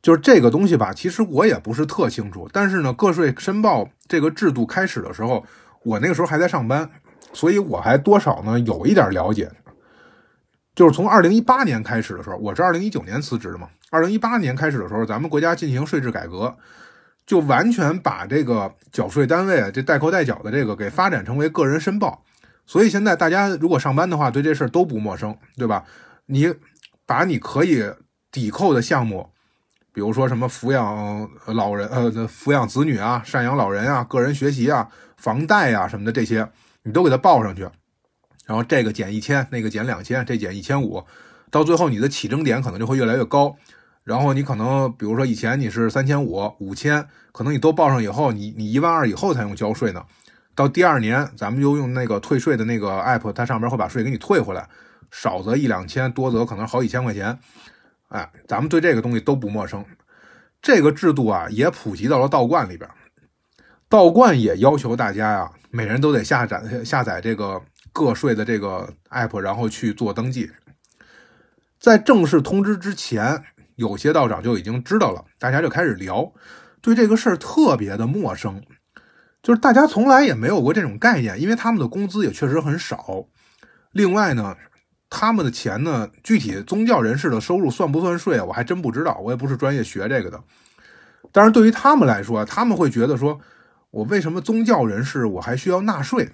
[0.00, 2.48] 就是这个东西吧，其实我也不是特清楚。
[2.52, 5.44] 但是呢，个税申报这个制度开始的时候，
[5.82, 6.88] 我那个时候还在上班，
[7.32, 9.50] 所以我还多少呢有一点了解。
[10.76, 13.68] 就是从二零一八年开始的时候，我是二零一九年辞职的嘛。
[13.90, 16.56] 二零一八年开始的时候，咱们国家进行税制改革，
[17.26, 22.24] 就完全把这个缴税单位这代扣代缴的这个给发展成为个人申报。
[22.66, 25.84] 所以现在大家如果上班的话，对这事儿都不陌生，对吧？
[26.26, 26.54] 你
[27.06, 27.84] 把你可以
[28.30, 29.28] 抵扣的项目，
[29.92, 36.48] 比如说什么抚养老人、呃抚养子女啊、赡养老人啊、个人学习啊、房贷啊什么的这些，
[36.84, 37.62] 你都给它报上去。
[38.46, 41.04] 然后这个减一千，那个减两千，这减一千五，
[41.50, 43.56] 到最后你的起征点可能就会越来越高。
[44.04, 50.04] 然后你可能比如说以前你是三千五、五千，可能你都报上以后，你你一万二以后才用交税呢。
[50.54, 54.68] 到第二年，咱们就用那个退税的那个 app，它上边会把税给你退回来，
[55.10, 57.38] 少则一两千，多则可能好几千块钱。
[58.08, 59.84] 哎，咱们对这个东西都不陌生。
[60.60, 62.90] 这个制度啊，也普及到了道观里边，
[63.88, 70.50] 道观也要求大家呀，每人都得下载下载这个个税的这个 app，然后去做登记。
[71.80, 73.42] 在正式通知之前，
[73.82, 76.32] 有些道长就已经知道了，大家就开始聊，
[76.80, 78.62] 对这个事儿特别的陌生。
[79.42, 83.26] 就是大家从来也没有过这种概念，因为他们的工资也确实很少。
[83.90, 84.56] 另外呢，
[85.10, 88.44] 他们的钱呢，具体宗教人士的收入算不算税啊？
[88.44, 90.40] 我还真不知道，我也不是专业学这个的。
[91.32, 93.40] 但是对于他们来说，他们会觉得说，
[93.90, 96.30] 我为什么宗教人士我还需要纳税？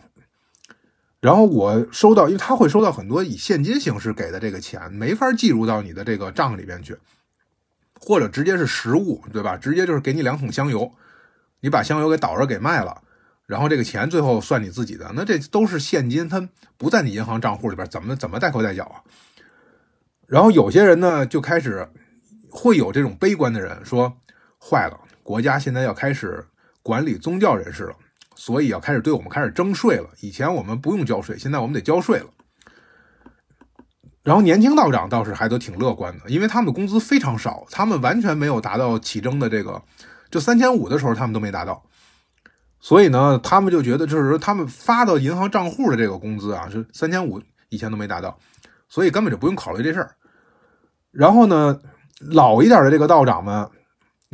[1.21, 6.97] 然后我收到，因为他会收到很多以现金形式给的这个钱，没法计入到你的这个账里边去，
[8.01, 9.57] 或者直接是实物，对吧？
[9.57, 10.93] 直接就是给你两桶香油。
[11.61, 13.03] 你把香油给倒着给卖了，
[13.45, 19.03] 然后这个钱最后算你自己的，那这都是现金，它不在你银行账户里边，怎么怎么代扣代缴啊？
[20.29, 21.89] 然后有些人呢就开始
[22.49, 24.17] 会有这种悲观的人说，
[24.63, 26.47] 坏了，国家现在要开始
[26.81, 27.97] 管理宗教人士了，
[28.37, 30.09] 所以要开始对我们开始征税了。
[30.21, 32.27] 以前我们不用交税，现在我们得交税了。
[34.29, 39.81] 然后年轻道长倒是还都挺乐观的，因为他们的工资非常少，他们完全没有达到起征的这个。
[40.31, 41.83] 就三千五的时候，他们都没达到，
[42.79, 48.39] 所以呢，他们就觉得，就是说，他们发到银行账户的这个工资啊，是三千五以前都没达到，
[48.87, 50.15] 所以根本就不用考虑这事儿。
[51.11, 51.81] 然后呢，
[52.21, 53.67] 老一点的这个道长们，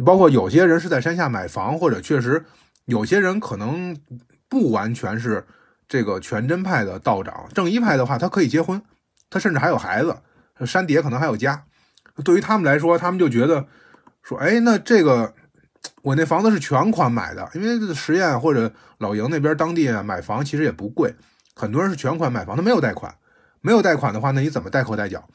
[0.05, 2.45] 包括有些人是在山下买房，或者确实
[2.87, 3.97] 有些人可能
[4.49, 5.47] 不完全是
[5.87, 8.83] 这个全真派的道长，正一派的话，他可以结婚，
[9.35, 10.17] 他甚至还有孩子，
[10.65, 11.65] 山底下可能还有家。
[12.25, 13.67] 对于他们来说，他们就觉得
[14.23, 15.35] 说，哎，那这个。
[16.01, 21.15] 我那房子是全款买的，因为实验或者老营那边当地买房其实也不贵，
[21.55, 23.15] 很多人是全款买房，他没有贷款，
[23.61, 25.29] 没有贷款的话，那你怎么代扣代缴？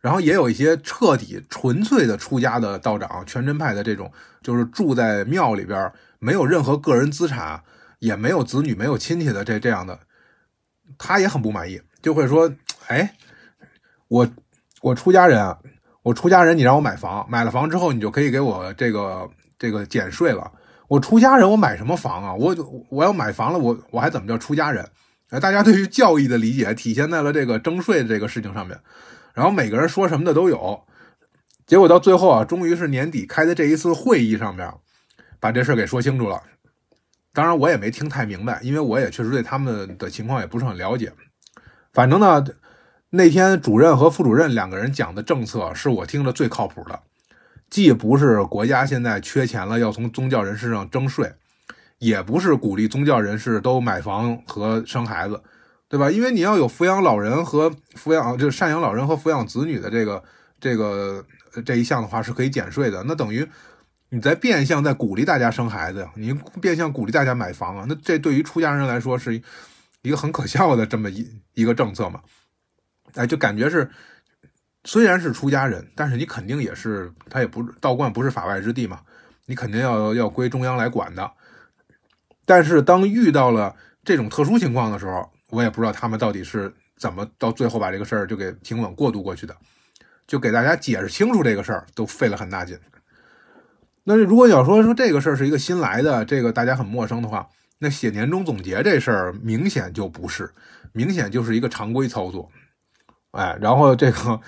[0.00, 4.10] 然后也有一些彻底纯粹的出家的道长，全真派的这种，
[4.42, 7.62] 就是住在庙里边，没有任何个人资产，
[7.98, 9.98] 也没有子女，没有亲戚的这这样的，
[10.96, 12.52] 他也很不满意，就会说
[12.88, 13.14] ：“哎，
[14.08, 14.28] 我
[14.82, 15.58] 我出家人啊，
[16.02, 19.28] 我出家人，你让我买房，买了房之后，你就可以给我这个
[19.58, 20.50] 这个减税了。
[20.88, 22.34] 我出家人，我买什么房啊？
[22.34, 22.56] 我
[22.88, 24.88] 我要买房了，我我还怎么叫出家人？
[25.30, 28.78] 哎，大家对于教义的理解体现在了这个征税的这个事情上面。”
[29.34, 30.82] 然后每个人说什么的都有，
[31.64, 34.68] 结果到最后啊，终于是年底开的这一次会议上面，
[35.38, 36.42] 把这事给说清楚了。
[37.32, 41.12] 当然我也没听太明白，因为我也确实对他们的情况也不是很了解。
[41.92, 42.44] 反正呢，
[43.10, 47.00] 那天主任和副主任两个人讲的政策是我听着最靠谱的，
[47.70, 51.32] 既不是国家现在缺钱了要从宗教人士上征税，
[51.98, 55.42] 也不是鼓励宗教人士都买房和生孩子。
[55.90, 56.10] 对吧？
[56.10, 60.22] 因为你要有抚养老人和抚养，就是赡养老人和抚养子女的这个
[60.60, 61.24] 这个
[61.64, 63.02] 这一项的话，是可以减税的。
[63.04, 63.48] 那等于
[64.10, 67.86] 你在变相在鼓励大家生孩子呀，你变相鼓励大家买房啊。
[67.88, 69.40] 那这对于出家人来说是
[70.02, 72.20] 一个很可笑的这么一一个政策嘛？
[73.14, 73.88] 哎，就感觉是
[74.84, 79.00] 虽然是出家人，但是你肯定也是他也不道观不是法外之地嘛，
[79.46, 81.30] 你肯定要要归中央来管的。
[82.44, 83.74] 但是当遇到了
[84.04, 89.56] 这种特殊情况的时候，我也不知道他们到底是怎么到最后把这个事儿就给平稳过渡过去的，
[90.26, 92.78] 就给大家解释清楚这个事儿都费了很大劲。
[94.04, 97.46] 那如果要说说这个事儿是一个新来的，这个大家很陌生的话，
[97.78, 100.50] 那写年终总结这事儿明显就不是，
[100.92, 102.50] 明显就是一个常规操作。
[103.32, 104.40] 哎，然后这个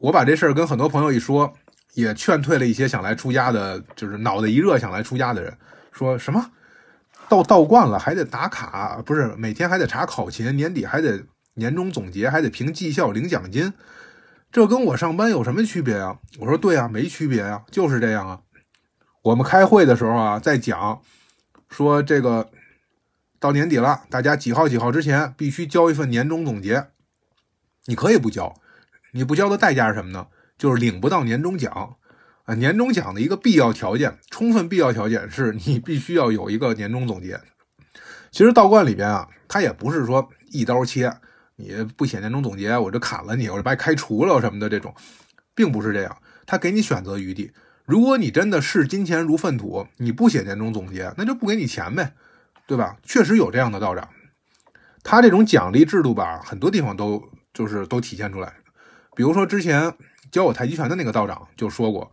[0.00, 1.52] 我把这事儿跟很多朋友一说，
[1.94, 5.56] 也劝退了一些想来出家的，就是脑袋一热想来出家的人，
[5.92, 6.50] 说什么？
[7.28, 13.72] 到道观了还得打卡，不是每天还得查考勤，年底还得年终总结，还得评绩效领奖金，
[14.52, 16.18] 这跟我上班有什么区别啊？
[16.38, 18.40] 我说对啊，没区别啊，就是这样啊。
[19.22, 21.00] 我们开会的时候啊，在讲
[21.68, 22.48] 说这个
[23.38, 26.88] 到年底了，大家几号几号之前必须交一份年终总结，
[27.86, 28.54] 你可以不交，
[29.12, 30.26] 你不交的代价是什么呢？
[30.56, 31.96] 就是领不到年终奖。
[32.44, 37.40] 啊，年终奖的一个必要条件，充分必要条件是你必须要有一个年终总结。
[38.30, 41.12] 其实道观里边啊，他也不是说一刀切，
[41.56, 44.94] 你不写年终总结，我就砍了你，我就把你开除了什么的这种，
[45.56, 46.16] 并不是这样。
[46.46, 47.50] 他给你选择余地。
[47.84, 52.14] 如果你真的视金钱如粪土，你不写年终总结，那就不给你钱呗，
[52.66, 52.96] 对吧？
[53.02, 54.08] 确实有这样的道长，
[55.02, 57.22] 他这种奖励制度吧，很多地方都
[57.54, 58.52] 就是都体现出来。
[59.14, 59.94] 比如说之前
[60.30, 62.12] 教我太极拳的那个道长就说过。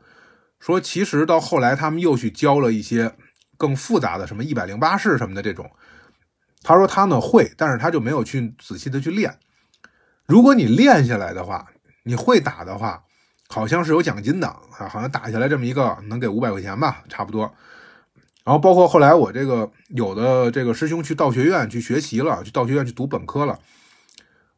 [0.60, 3.14] 说其实到后来，他们又去教了一些
[3.58, 5.70] 更复杂的，什么一百零八式什么的这种。
[6.62, 9.38] 他说他呢会，但是他就没有去仔细的去练。
[10.26, 11.68] 如果你练下来的话，
[12.06, 13.04] 你会打的话，
[13.50, 17.54] 好像是有奖金的啊，好像打下来这么一个能给五百块钱吧，差不多。
[18.44, 23.58] 然后包括后来我这个有的这个师兄去道学院去学习了，去道学院去读本科了。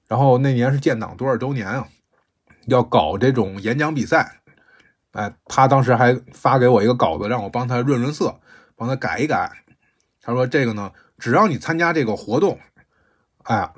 [0.08, 1.88] 然后那年是建党多少周年啊？
[2.68, 4.42] 要搞这种演讲比赛。
[5.12, 8.40] 哎，他当时还发给我一个稿子，让我帮他润润色，
[8.76, 9.50] 帮他改一改。
[10.22, 12.60] 他说：“这个呢，只要你参加这个活动，
[13.44, 13.72] 哎，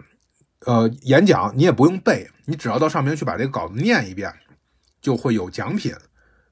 [0.66, 4.34] 呃，演讲你也不用背，你只要到上面去把这个稿子念一遍，
[5.02, 5.94] 就会有奖品。”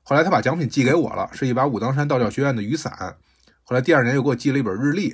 [0.03, 3.15] 后来他把奖品寄给我了，是一把武当山道教学院的雨伞。
[3.65, 5.13] 后来第二年又给我寄了一本日历，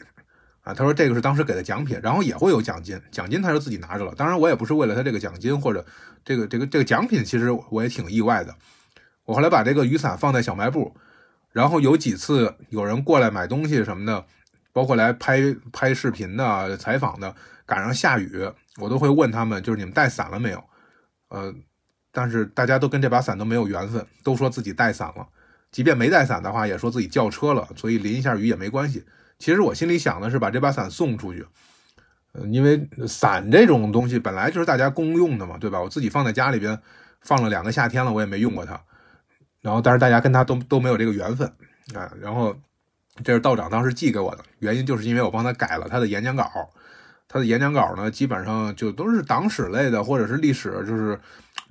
[0.62, 4.14] 啊，他说这个是当时给的奖品，然后也会有奖金，奖金他就自己拿着了。
[4.14, 5.84] 当然我也不是为了他这个奖金或者
[6.24, 8.54] 这个这个这个奖品，其实我也挺意外的。
[9.24, 10.96] 我后来把这个雨伞放在小卖部，
[11.52, 14.26] 然后有几次有人过来买东西什么的，
[14.74, 17.34] 包括来拍拍视频的、采访的，
[17.66, 20.64] 赶上下雨，我都会问他们，就是你们带伞了没有？
[21.30, 21.54] 呃，
[22.12, 25.26] 但是大家都跟这把伞都没有缘分，都说自己带伞了，
[25.72, 29.06] 即便没带伞的话，也说自己叫车了，所以淋一下雨也没关系。
[29.40, 31.46] 其实我心里想的是把这把伞送出去，
[32.34, 35.82] 呃，因为伞这种东西本来就是大家公用的嘛，对吧？
[35.82, 36.78] 我自己放在家里边
[37.22, 38.80] 放了两个夏天了，我也没用过它。
[39.62, 41.48] 然后，但是大家跟他都都没有这个缘分
[41.96, 42.12] 啊。
[42.20, 42.56] 然后，
[43.24, 46.50] 这是道长当时寄给我的，原因就是因为我帮他改了他的演讲稿。
[47.28, 51.18] 他的演讲稿呢，基本上就都是党史类的，或者是历史，就是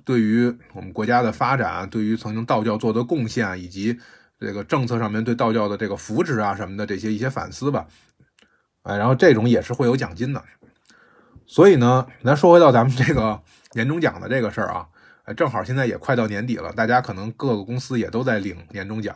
[0.05, 3.99] 对于我们国家的发展，对于曾经道教做的贡献，以及
[4.39, 7.85] 这个政策上面对道教的这个扶持啊什么的这些一些反思吧。
[8.83, 10.43] 哎，然后这种也是会有奖金的。
[11.45, 13.41] 所以呢，咱说回到咱们这个
[13.73, 14.87] 年终奖的这个事儿啊。
[15.23, 19.15] 哎，正好现在也快到年底了，大家可能各个公司也都在领年终奖。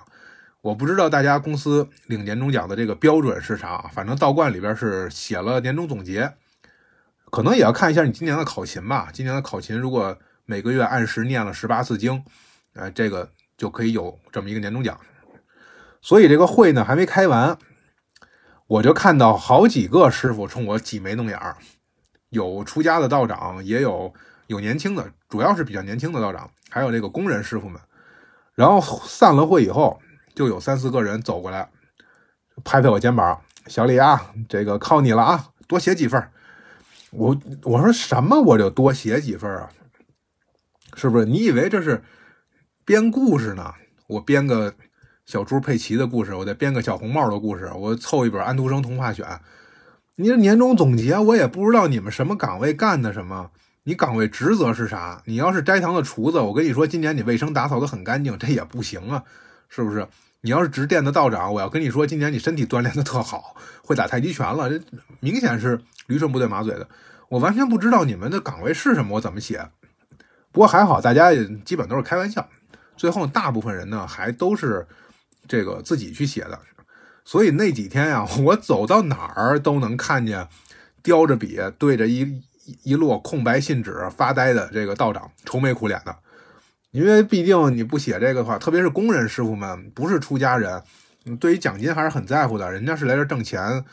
[0.62, 6.34] 我不知道大家公司领年终奖的这个标准是啥，反正道观里边是写了年终总结，
[7.32, 9.10] 可能也要看一下你今年的考勤吧。
[9.14, 12.24] 今年的考勤如果每个月按时念了十八次经，
[12.76, 15.00] 呃，这个就可以有这么一个年终奖。
[16.02, 17.58] 所以这个会呢还没开完，
[18.68, 21.58] 我就看到好几个师傅冲我挤眉弄眼儿，
[22.30, 24.14] 有出家的道长，也有
[24.46, 27.82] 有年轻的，主要是比较年轻的道长，还有这个工人师傅们。
[28.54, 30.00] 然后散了会以后，
[30.36, 31.68] 就有三四个人走过来，
[32.64, 36.24] 拍拍我肩膀：“小李啊，这个靠你了啊，多写几份。”
[37.12, 39.70] 我我说什么我就多写几份啊？
[40.96, 41.26] 是不是？
[41.26, 42.02] 你以为这是
[42.84, 43.74] 编故事呢？
[44.08, 44.74] 我编个
[45.26, 49.28] 小猪佩奇的故事，我再编个小红帽的故事，我凑一本安徒生童话选。
[50.16, 53.52] 你这年终总结，我也不知道你们什么岗位干的什么，
[53.84, 55.22] 你岗位职责是啥？
[55.26, 59.24] 你要是斋堂的厨子，我跟你说，今年你卫生打扫的很干净，这也不行啊，
[59.68, 60.08] 是不是？
[60.42, 64.80] 你要是值店的道长，我要跟你说，今年你身体锻炼的特好，会打太极拳了，这
[65.20, 66.88] 明显是驴唇不对马嘴的。
[67.28, 69.68] 我完全不知道你们的岗位是什么，我怎么写？
[70.56, 72.48] 不过还好，大家也基本都是开玩笑。
[72.96, 74.88] 最后大部分人呢，还都是
[75.50, 76.58] 这个自己去写的。
[77.26, 80.48] 所以那几天呀， 我走到哪儿都能看见
[81.04, 82.42] 叼着笔对着一
[82.84, 86.16] 一摞空白信纸发呆的这个道长，愁眉苦脸的。
[86.92, 90.82] 因为毕竟你不写这个的话，特别是工人师傅们，不是出家人，
[91.38, 92.72] 对于奖金还是很在乎的。
[92.72, 93.84] 人家是来这挣钱，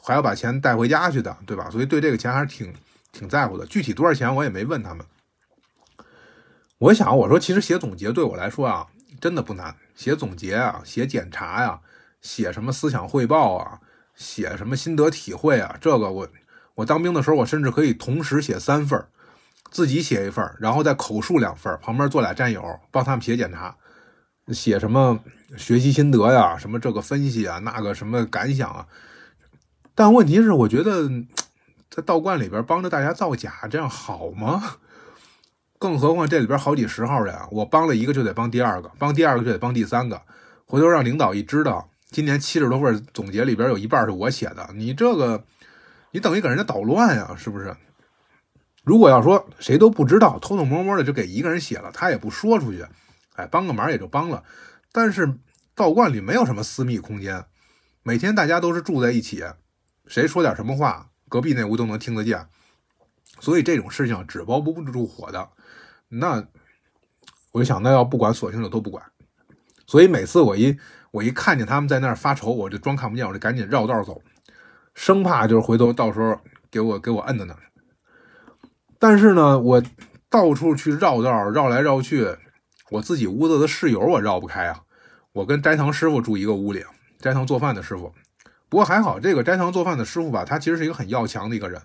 [0.00, 1.68] 还要把钱带回家去的，对吧？
[1.68, 2.72] 所以对这个钱还是挺
[3.10, 3.66] 挺在乎的。
[3.66, 5.04] 具体多少钱我也没问他们。
[6.82, 8.88] 我想，我说其实写总结对我来说啊，
[9.20, 9.72] 真的不难。
[9.94, 11.78] 写总结啊，写检查呀，
[12.20, 13.78] 写什么思想汇报啊，
[14.16, 16.28] 写什么心得体会啊，这个我
[16.74, 19.00] 我当兵的时候，我甚至可以同时写三份
[19.70, 23.76] 自己写一份然后再口述两份旁边坐俩战友帮他们写检查，
[24.48, 25.20] 写什么
[25.56, 28.88] 学习心得呀，什么这个分析啊，那个什么感想啊。
[29.94, 31.08] 但问题是，我觉得
[31.88, 34.78] 在道观里边帮着大家造假，这样好吗？
[35.82, 40.22] 更何况这里边好几十号人，我帮了一个就得帮第二个，帮第二个就得帮第三个。
[40.64, 45.44] 回头让领导一知道，今年七十多份总结里边有一半是我写的，你这个
[46.12, 47.76] 你等于给人家捣乱呀，是不是？
[48.84, 52.86] 如果要说谁都不知道，偷偷摸摸的就给一个人写了，他也不说出去，
[53.34, 54.44] 哎，帮个忙也就帮了。
[54.92, 55.34] 但是
[55.74, 57.44] 道观里没有什么私密空间，
[58.04, 59.42] 每天大家都是住在一起，
[60.06, 62.46] 谁说点什么话，隔壁那屋都能听得见，
[63.40, 65.48] 所以这种事情纸包不住火的。
[66.14, 66.46] 那
[67.52, 69.02] 我就想，那要不管，索性就都不管。
[69.86, 70.76] 所以每次我一
[71.10, 74.22] 我一看见他们在那儿发愁，我就装看不见，我就赶紧绕道走，
[74.94, 76.38] 生怕就是回头到时候
[76.70, 77.60] 给我给我摁在那儿。
[78.98, 79.82] 但是呢，我
[80.28, 82.36] 到处去绕道，绕来绕去，
[82.90, 84.82] 我自己屋子的室友我绕不开啊。
[85.32, 86.84] 我跟斋堂师傅住一个屋里，
[87.18, 88.12] 斋堂做饭的师傅。
[88.68, 91.80] 不过还好，这个斋堂做饭的师傅吧，他其实是一个很要强的一个人，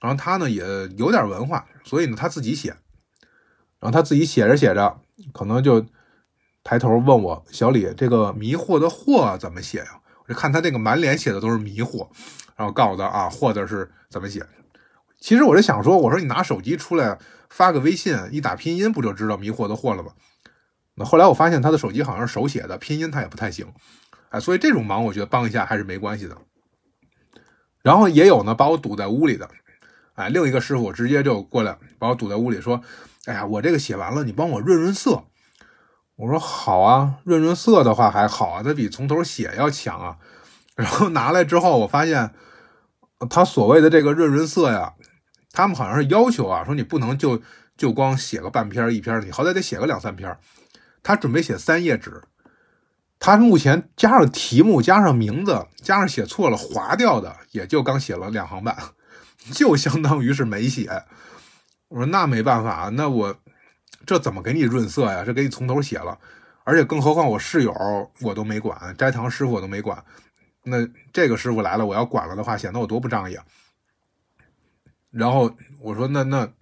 [0.00, 0.62] 然后他呢也
[0.96, 2.74] 有点文化，所以呢他自己写。
[3.84, 4.98] 然后他自己写着写着，
[5.34, 5.84] 可能就
[6.62, 12.08] 抬头问我：“小李，这个迷惑的惑怎么写呀？”我就看他这个满脸写的都是迷惑，
[12.56, 14.42] 然后告诉他啊，惑字是怎么写。
[15.20, 17.18] 其实我就想说，我说你拿手机出来
[17.50, 20.12] 发个微信，一打拼音不就知道迷惑的惑了吗？
[20.94, 23.70] 那后来我发现他的手机好像是手写的，拼音他也不太行，
[24.30, 26.34] 哎，所以这种忙我觉得帮一下还是没关系的。
[27.82, 29.46] 然后也有呢，把我堵在屋里的，
[30.14, 32.80] 哎，另一个师傅直接就过来把我堵在屋里说。
[33.26, 35.24] 哎呀，我这个写完了，你帮我润润色。
[36.16, 40.16] 我说好啊，润润色的话还好啊，它比从头写要强啊。
[40.76, 42.32] 然后拿来之后，我发现
[43.30, 44.94] 他所谓的这个润润色呀，
[45.52, 47.40] 他们好像是要求啊，说你不能就
[47.76, 50.36] 就光写个半篇一篇，你好歹得写个两三篇。
[51.02, 52.22] 他准备写三页纸，
[53.18, 58.76] 他目前加上题目、加上名字、加上写错了划掉的，也就刚写了两行半，
[59.52, 61.04] 就相当于是没写。
[61.94, 63.32] 我说那没办法，那我
[64.04, 65.22] 这怎么给你润色呀？
[65.24, 66.18] 这给你从头写了，
[66.64, 67.72] 而且更何况我室友
[68.20, 70.04] 我都没管，斋堂师傅我都没管，
[70.64, 70.78] 那
[71.12, 73.38] 这个师傅来了，我要管了的话，显得我多不仗义。
[75.12, 76.52] 然后我说那那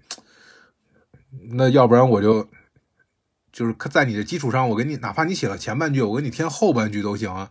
[1.53, 2.47] 那要不然我就
[3.51, 7.51] 就是在你的基础上，我给你哪怕你写了前半句，我给你添后半句都行啊。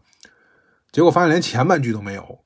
[0.91, 2.43] 结果发现连前半句都没有。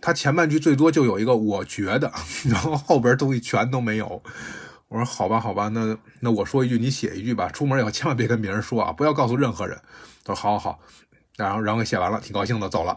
[0.00, 2.12] 他前半句最多就有一个我觉得，
[2.48, 4.22] 然后后边东西全都没有。
[4.88, 7.48] 我说好吧，好吧，那那我说一句，你写一句吧。
[7.50, 9.78] 出门以后千万别跟别人说啊，不要告诉任何人。
[10.24, 10.80] 他说好好好，
[11.36, 12.96] 然后然后写完了，挺高兴的走了。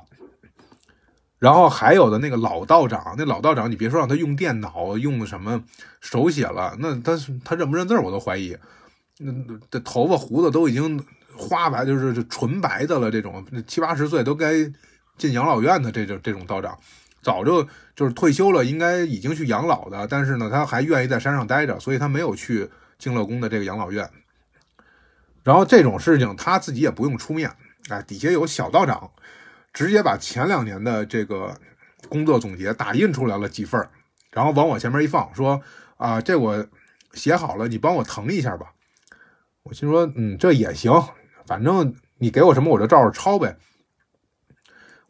[1.37, 5.61] 然后还有的那个老道长，那老道长，你别说让他用电脑，用什么
[5.99, 8.55] 手写了，那他他认不认字我都怀疑。
[9.17, 9.33] 那
[9.69, 11.03] 这头发胡子都已经
[11.35, 14.71] 花白，就是纯白的了，这种七八十岁都该。
[15.21, 16.75] 进养老院的这种这种道长，
[17.21, 17.63] 早就
[17.95, 22.67] 就是退休了，应该已经去养老的，但是呢，他还愿意在山上待着，所以他没有去
[22.97, 24.09] 敬乐宫的这个养老院。
[25.43, 27.51] 然后这种事情他自己也不用出面，
[27.89, 29.11] 哎，底下有小道长，
[29.71, 31.55] 直接把前两年的这个
[32.09, 33.79] 工作总结打印出来了几份
[34.31, 35.61] 然后往我前面一放，说
[35.97, 36.65] 啊，这我
[37.13, 38.73] 写好了，你帮我誊一下吧。
[39.61, 40.91] 我心说，嗯，这也行，
[41.45, 43.55] 反正你给我什么我就照着抄呗。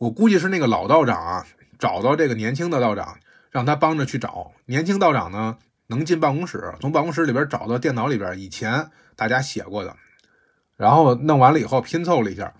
[0.01, 1.45] 我估计是那个老道长啊，
[1.77, 3.19] 找到这个年轻的道长，
[3.51, 4.51] 让他帮着去找。
[4.65, 9.95] 年轻道长呢，能进办公室，从办公室里边找到电脑里边以前大家写过的。
[10.75, 12.51] 然后弄完了以后拼凑了一下，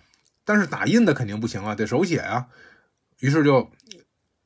[0.44, 2.46] 但是打印的肯定不行啊，得手写啊。
[3.18, 3.68] 于是就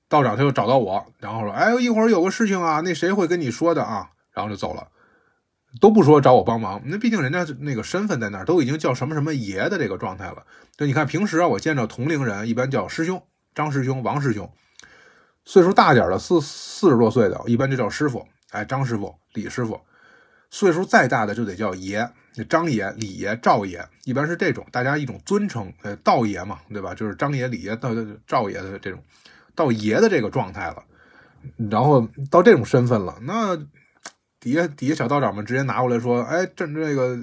[0.09, 4.89] 道长他就找到我，然后说：“哎，一会儿有个事情啊，那谁会跟你说的啊？”然后就走了，
[5.81, 6.81] 都不说找我帮忙。
[6.85, 10.45] 那毕竟人家那个身份在那儿，都已经叫什么什么爷的这个状态了。
[10.77, 13.23] 就你看平时啊，我见着同龄人一般叫师兄、
[13.55, 14.51] 张师兄、王师兄，
[15.45, 18.27] 岁数大点的四四十多岁的，一般就叫师傅。
[18.51, 19.81] 哎，张师傅、李师傅，
[20.51, 22.09] 岁数再大的就得叫爷。
[22.37, 26.95] 那张爷、李爷、赵爷，一般是这种大家一种尊称，呃，道爷嘛，对吧？
[26.95, 27.91] 就是张爷、李爷到
[28.27, 29.03] 赵爷的这种，
[29.55, 30.85] 到爷的这个状态了，
[31.71, 33.57] 然后到这种身份了，那
[34.47, 37.17] 底下底下小道长们直接拿过来说：“哎，这这个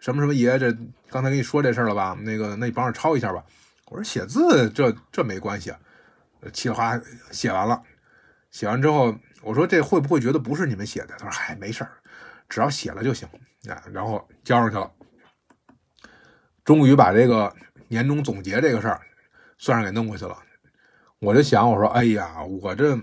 [0.00, 0.72] 什么什么爷，这
[1.10, 2.16] 刚才跟你说这事儿了吧？
[2.22, 3.44] 那个，那你帮着抄一下吧。”
[3.90, 5.70] 我说：“写字这这没关系。”
[6.54, 6.98] 稀里哗
[7.30, 7.82] 写完了，
[8.50, 11.90] 写完之后，我说：“这会不会觉得不是你们写的？”他说：“嗨，没事儿，
[12.48, 13.28] 只要写了就行。”
[13.68, 14.90] 啊，然后交上去了，
[16.64, 17.54] 终于把这个
[17.88, 19.02] 年终总结这个事儿
[19.58, 20.34] 算是给弄回去了。
[21.18, 22.98] 我就想，我说，哎呀，我这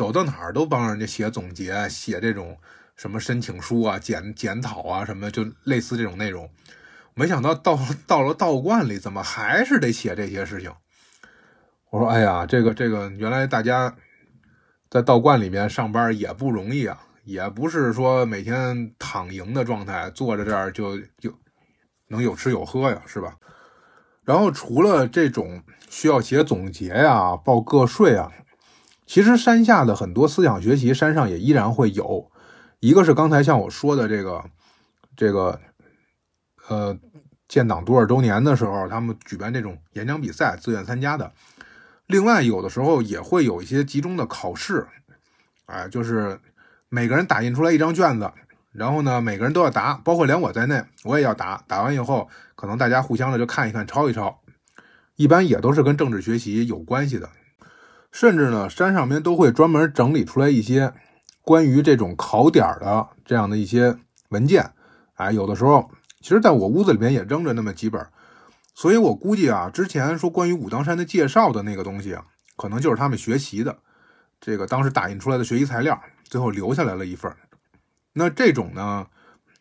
[0.00, 2.56] 走到哪儿都帮人家写总结，写这种
[2.96, 6.48] 什么申请书啊、检检讨啊什么，就类似这种内容。
[7.12, 10.72] 没想到到到了道观里，怎么还是得写这些事情？
[11.90, 13.94] 我说，哎呀，这个这个，原来大家
[14.88, 16.98] 在道观里面上班也不容易啊。
[17.24, 21.30] 也不是说每天躺赢的状态，坐在这儿就就
[22.08, 23.36] 能有吃有喝呀，是吧？
[24.24, 28.32] 然后除了这种需要写总结呀、报个税啊，
[29.10, 32.30] 其实山下的很多思想学习，山上也依然会有。
[32.78, 34.44] 一个是刚才像我说的这个
[35.16, 35.60] 这个
[36.68, 36.96] 呃
[37.48, 41.32] 建党多少周年的时候，他们举办这种演讲比赛，自愿参加的。
[42.06, 44.86] 另外，有的时候也会有一些集中的考试，
[45.66, 46.38] 哎，就是。
[46.92, 48.32] 每个人打印出来一张卷子，
[48.72, 51.62] 然后呢，每个人都要答，包括连我在内，我也要答。
[51.68, 54.40] 答完以后，可能大家互相的就看一看，抄一抄。
[55.14, 57.30] 一般也都是跟政治学习有关系的，
[58.12, 60.92] 甚至呢，山上面都会专门整理出来一些
[61.42, 63.96] 关于这种考点的这样的一些
[64.30, 64.72] 文件。
[65.14, 65.90] 哎，有的时候，
[66.20, 68.04] 其实在我屋子里面也扔着那么几本，
[68.74, 72.24] 所以我估计啊，之前说关于武当山的介绍的那个东西啊，
[72.56, 73.78] 可能就是他们学习的，
[74.40, 76.00] 这个当时打印出来的学习材料。
[76.24, 77.34] 最后留下来了一份
[78.12, 79.04] 那这种呢，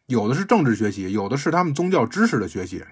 [0.05, 2.83] 有的是政治学习，有的是他们宗教知识的学习，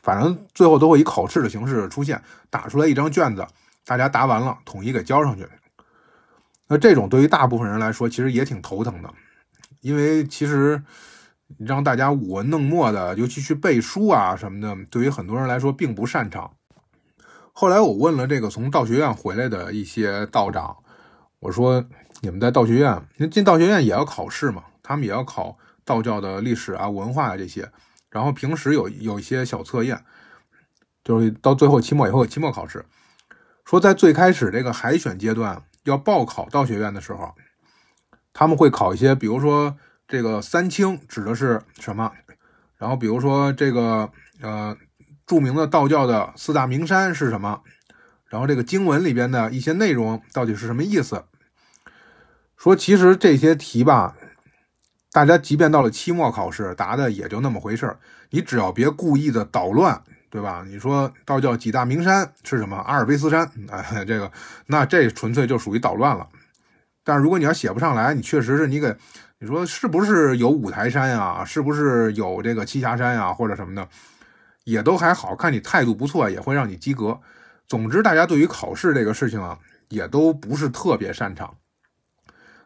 [0.00, 3.44] 反正最后都会以考试的形式出现，打出来一张卷子，
[3.84, 5.46] 大家答完了统一给交上去。
[6.68, 9.12] 那这种对于大部分人来说，其实也挺头疼的，
[9.80, 10.82] 因为其实
[11.58, 16.52] 让大家舞文弄墨的，尤其去背书啊什么的，对于很多人来说并不擅长。
[17.52, 20.76] 后来我问了这个从道学院回来的一些道长，
[21.40, 21.84] 我说。
[22.22, 24.62] 你们在道学院，那进道学院也要考试嘛？
[24.82, 25.56] 他们也要考
[25.86, 27.66] 道教的历史啊、文化啊这些。
[28.10, 30.04] 然后平时有有一些小测验，
[31.02, 32.84] 就是到最后期末以后期末考试。
[33.70, 37.32] 说在最开始这个海选阶段要报考道学院的时候，
[38.32, 39.76] 他们会考一些，比如说
[40.08, 42.10] 这个三清指的是什么？
[42.78, 44.10] 然后比如说这个
[44.40, 44.76] 呃
[45.24, 47.62] 著名的道教的四大名山是什么？
[48.26, 51.22] 然后这个经文里边的一些内容到底是什么意思？
[52.56, 54.16] 说其实这些题吧，
[55.12, 57.96] 大家即便到了期末考试，答的也就那么回事。
[58.30, 60.64] 你只要别故意的捣乱，对吧？
[60.66, 62.76] 你说道教几大名山是什么？
[62.76, 64.30] 阿尔卑斯山，哎，这个
[64.66, 66.26] 那这纯粹就属于捣乱了。
[67.02, 68.96] 但是如果你要写不上来，你确实是你给
[69.40, 71.44] 你说是不是有五台山呀？
[71.44, 73.32] 是不是有这个栖霞山呀？
[73.32, 73.88] 或者什么的，
[74.64, 75.52] 也都还好看。
[75.52, 77.18] 你态度不错，也会让你及格。
[77.66, 79.58] 总之，大家对于考试这个事情啊，
[79.88, 81.56] 也都不是特别擅长。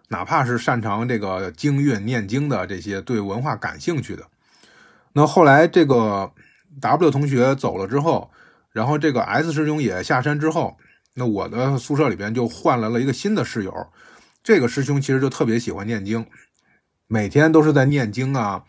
[0.08, 4.22] 哪怕是擅长这个经韵念经的这些对文化感兴趣的，
[5.14, 6.30] 那后来这个
[6.80, 8.30] W 同学走了之后，
[8.70, 10.76] 然后这个 S 师兄也下山之后，
[11.14, 13.72] 那我的宿舍里边就换来了一个新的室友。
[14.42, 16.26] 这个师兄其实就特别喜欢念经，
[17.06, 18.62] 每天都是在念经啊，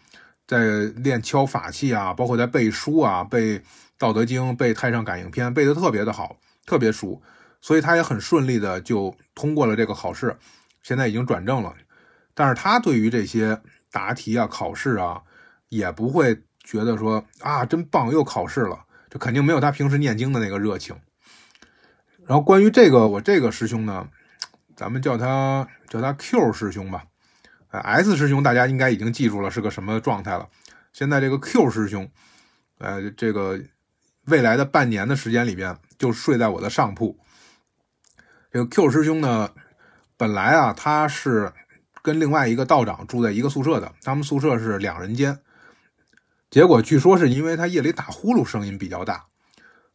[0.47, 3.59] 在练敲法器啊，包括在背书啊，背
[3.97, 7.21] 《道德经》、背《太上感应篇》，背的特别的好，特别熟，
[7.59, 10.37] 所以他也很顺利的就通过了这个考试。
[10.81, 11.73] 现在已经转正了，
[12.33, 13.59] 但是他对于这些
[13.91, 15.21] 答题啊、考试啊，
[15.69, 18.77] 也不会觉得说啊真棒又考试了，
[19.09, 20.93] 就肯定没有他平时念经的那个热情。
[22.25, 24.09] 然后关于这个我这个师兄呢，
[24.75, 27.05] 咱们叫他叫他 Q 师兄吧。
[27.69, 30.49] S 师兄大家应该已经记住了是个什么状态了。
[30.91, 32.09] 现在这个 Q 师兄，
[32.79, 33.59] 呃，这个
[34.25, 37.19] 未来的半年的时间里边就睡在我的上铺。
[38.51, 39.51] 这个 Q 师兄呢，
[40.17, 41.51] 本来啊他是
[42.01, 45.37] 跟另外一个道长住在一个宿舍的，他们宿舍是两人间。
[46.55, 49.25] 结果据说是因为他夜里打呼噜声音比较大，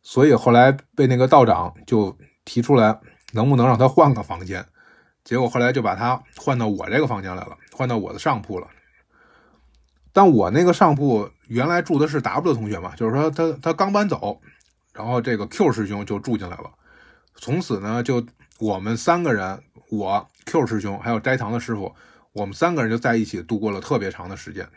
[0.02, 3.00] 所以后来被那个道长就提出来，
[3.32, 4.62] 能不能让他换个房间。
[5.24, 8.68] 结果后来就把他换到我这个房间来了，换到我的上铺了。
[10.12, 14.38] 但我那个上铺原来住的是 W 同学嘛，就是说他他刚搬走，
[14.92, 16.70] 然后这个 Q 师兄就住进来了。
[17.36, 18.22] 从此呢，就
[18.58, 19.58] 我们三个人，
[19.88, 21.94] 我 Q 师兄还有斋堂的师傅，
[22.32, 24.68] 我们三个人就在一起度过了特别长的时间。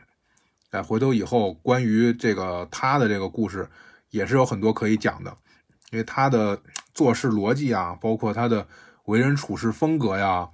[0.74, 3.67] 哎，回头以后关于这个他的这个故事，
[4.09, 5.36] 也是有很多可以讲的，
[5.91, 6.61] 因为他的
[6.93, 8.67] 做事逻辑啊，包括他的。
[9.05, 10.47] 为人处事风格呀，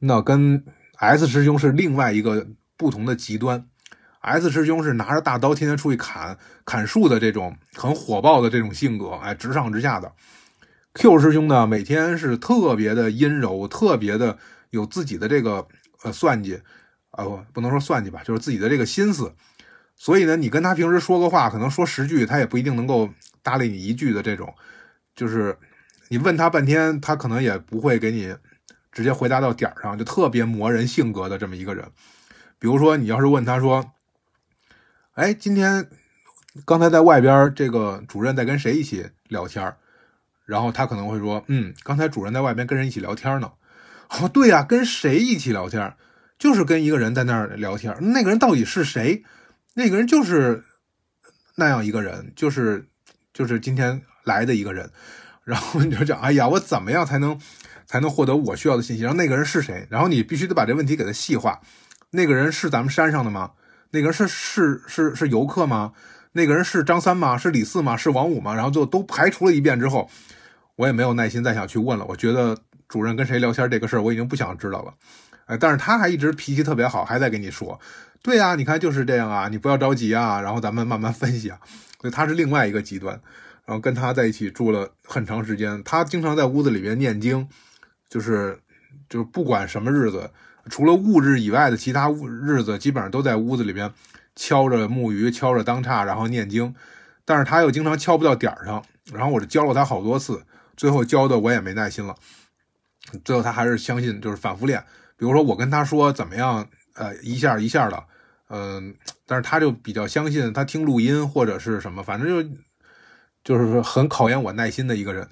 [0.00, 0.64] 那跟
[0.98, 3.64] S 师兄是另外一个不同的极端。
[4.18, 10.12] S 师兄是拿着大刀天天出去砍砍树的这种很火爆的这种性格，哎，直上直下的。
[10.94, 14.36] Q 师兄呢，每天是特别的阴柔，特别的
[14.70, 15.68] 有自己的这个
[16.02, 16.60] 呃算计，
[17.12, 19.34] 呃，不能说算计吧，就是自己的这个心思。
[19.96, 23.10] 所以呢，你跟他平时说个话，可能说十句，他也不一定能够
[23.42, 24.54] 搭理你一句的这种，
[25.14, 25.58] 就是。
[26.12, 28.34] 你问他半天，他可能也不会给你
[28.90, 31.88] 直接回答到点儿上，就特别磨人性格的这么一个人。
[32.58, 33.92] 比如说，你要是问他说
[35.14, 35.88] ：“哎，今天
[36.64, 39.72] 刚才在外边，这个主任在跟谁一起聊天？”
[40.44, 43.52] 然后他可能会说：“嗯，刚才主任在外边跟人一起聊天呢。
[44.20, 45.94] ”哦，对呀，跟谁一起聊天？
[46.40, 47.94] 就是跟一个人在那儿聊天。
[48.00, 49.22] 那个人到底是谁？
[49.74, 50.64] 那个人就是
[51.54, 52.88] 那样一个人，就是
[53.34, 54.90] 就是今天来的一个人。
[55.44, 57.38] 然后你就讲，哎呀，我怎么样才能
[57.86, 59.02] 才能获得我需要的信息？
[59.02, 59.86] 然后那个人是谁？
[59.90, 61.60] 然后你必须得把这问题给他细化。
[62.10, 63.52] 那个人是咱们山上的吗？
[63.90, 65.92] 那个人是是是是游客吗？
[66.32, 67.36] 那个人是张三吗？
[67.36, 67.96] 是李四吗？
[67.96, 68.54] 是王五吗？
[68.54, 70.08] 然后就都排除了一遍之后，
[70.76, 72.06] 我也没有耐心再想去问了。
[72.08, 72.56] 我觉得
[72.88, 74.94] 主任跟谁聊天这个事儿，我已经不想知道了。
[75.50, 77.78] 哎，但是他还一直脾气特别好，还在跟你说，
[78.22, 81.58] 对呀，你看就是这样啊，你不要着急啊，然后咱们慢慢分析啊。
[82.00, 83.20] 所以他是另外一个极端。
[83.66, 87.48] 然后跟他在一起住了很长时间，他经常在屋子里面念经，
[88.08, 88.58] 就是
[89.08, 90.30] 就是不管什么日子，
[90.68, 92.10] 除了戊日以外的其他
[92.42, 93.92] 日子，基本上都在屋子里面
[94.34, 96.74] 敲着木鱼，敲着当叉，然后念经。
[97.24, 98.82] 但是他又经常敲不到点儿上，
[99.12, 100.42] 然后我就教了他好多次，
[100.76, 102.16] 最后教的我也没耐心了。
[103.24, 104.82] 最后他还是相信，就是反复练。
[105.20, 108.02] 比如说我跟他说怎么样，呃，一下一下的，
[108.48, 108.92] 嗯，
[109.24, 112.56] 但是他就比较相信，他听录音或者是什么，反正就。
[113.42, 115.26] 就是说很考验我耐心的一个人，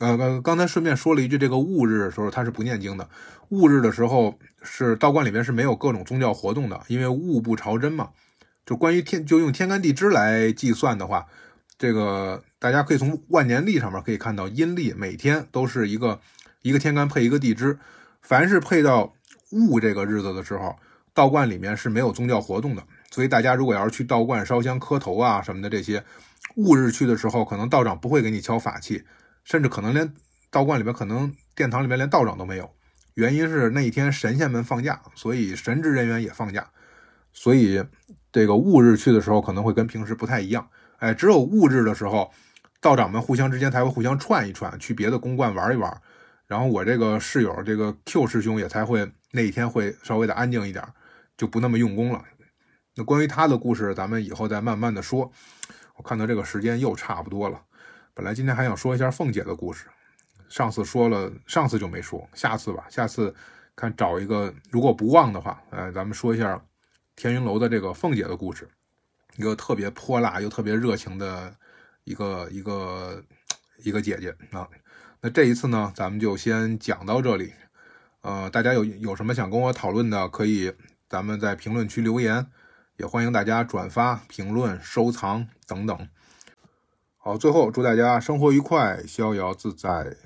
[0.00, 3.08] 呃，刚才顺便说了一句，这个戊日的时候他是不念经的，
[3.48, 8.10] 戊日的时候是道观里面是没有各种宗教活动的，因为戊不朝真嘛。
[8.66, 11.26] 就关于天，就用天干地支来计算的话，
[11.78, 16.20] 这个大家可以从万年历上面可以看到，阴历每天都是一个
[16.60, 17.78] 一个天干配一个地支，
[18.20, 19.14] 凡是配到
[19.50, 20.76] 戊这个日子的时候，
[21.14, 26.04] 道观里面是没有宗教活动的，所以大家如果要是去道观烧香磕头啊什么的这些。
[26.54, 29.04] 戊日去的时候，可能道长不会给你敲法器，
[29.44, 30.12] 甚至可能连
[30.50, 32.68] 道观里面、可能殿堂里面连道长都没有。
[33.14, 36.68] 原因是那一天神仙们放假，所以神职人员也放假，
[37.32, 37.84] 所以
[38.32, 40.68] 这个戊日去的时候可能会跟平时不太一样。
[40.98, 42.32] 哎，只有戊日的时候，
[42.80, 46.00] 道长们互相之间才会互相串一串，去别的公观玩一玩。
[46.46, 50.86] 然后我这个室友这个 Q 师兄也才会那一天会稍微的安静一点，
[51.36, 52.24] 就不那么用功了。
[52.94, 55.30] 那关于他的故事，咱们以后再慢慢的说。
[55.96, 57.60] 我看到这个时间又差不多了，
[58.14, 59.86] 本来今天还想说一下凤姐的故事，
[60.48, 63.34] 上次说了，上次就没说，下次吧，下次
[63.74, 66.64] 看找一个，如果不忘的话，呃，咱们说一下
[67.16, 68.68] 天云楼的这个凤姐的故事，
[69.36, 71.52] 一个特别泼辣又特别热情的
[72.04, 73.24] 一个一个
[73.78, 74.68] 一个姐姐啊。
[75.20, 77.52] 那这一次呢，咱们就先讲到这里，
[78.22, 80.72] 呃，大家有有什么想跟我讨论的，可以
[81.08, 82.46] 咱们在评论区留言。
[82.96, 86.08] 也欢迎大家转发、评论、收藏等等。
[87.16, 90.16] 好，最后祝大家生活愉快、逍遥自在。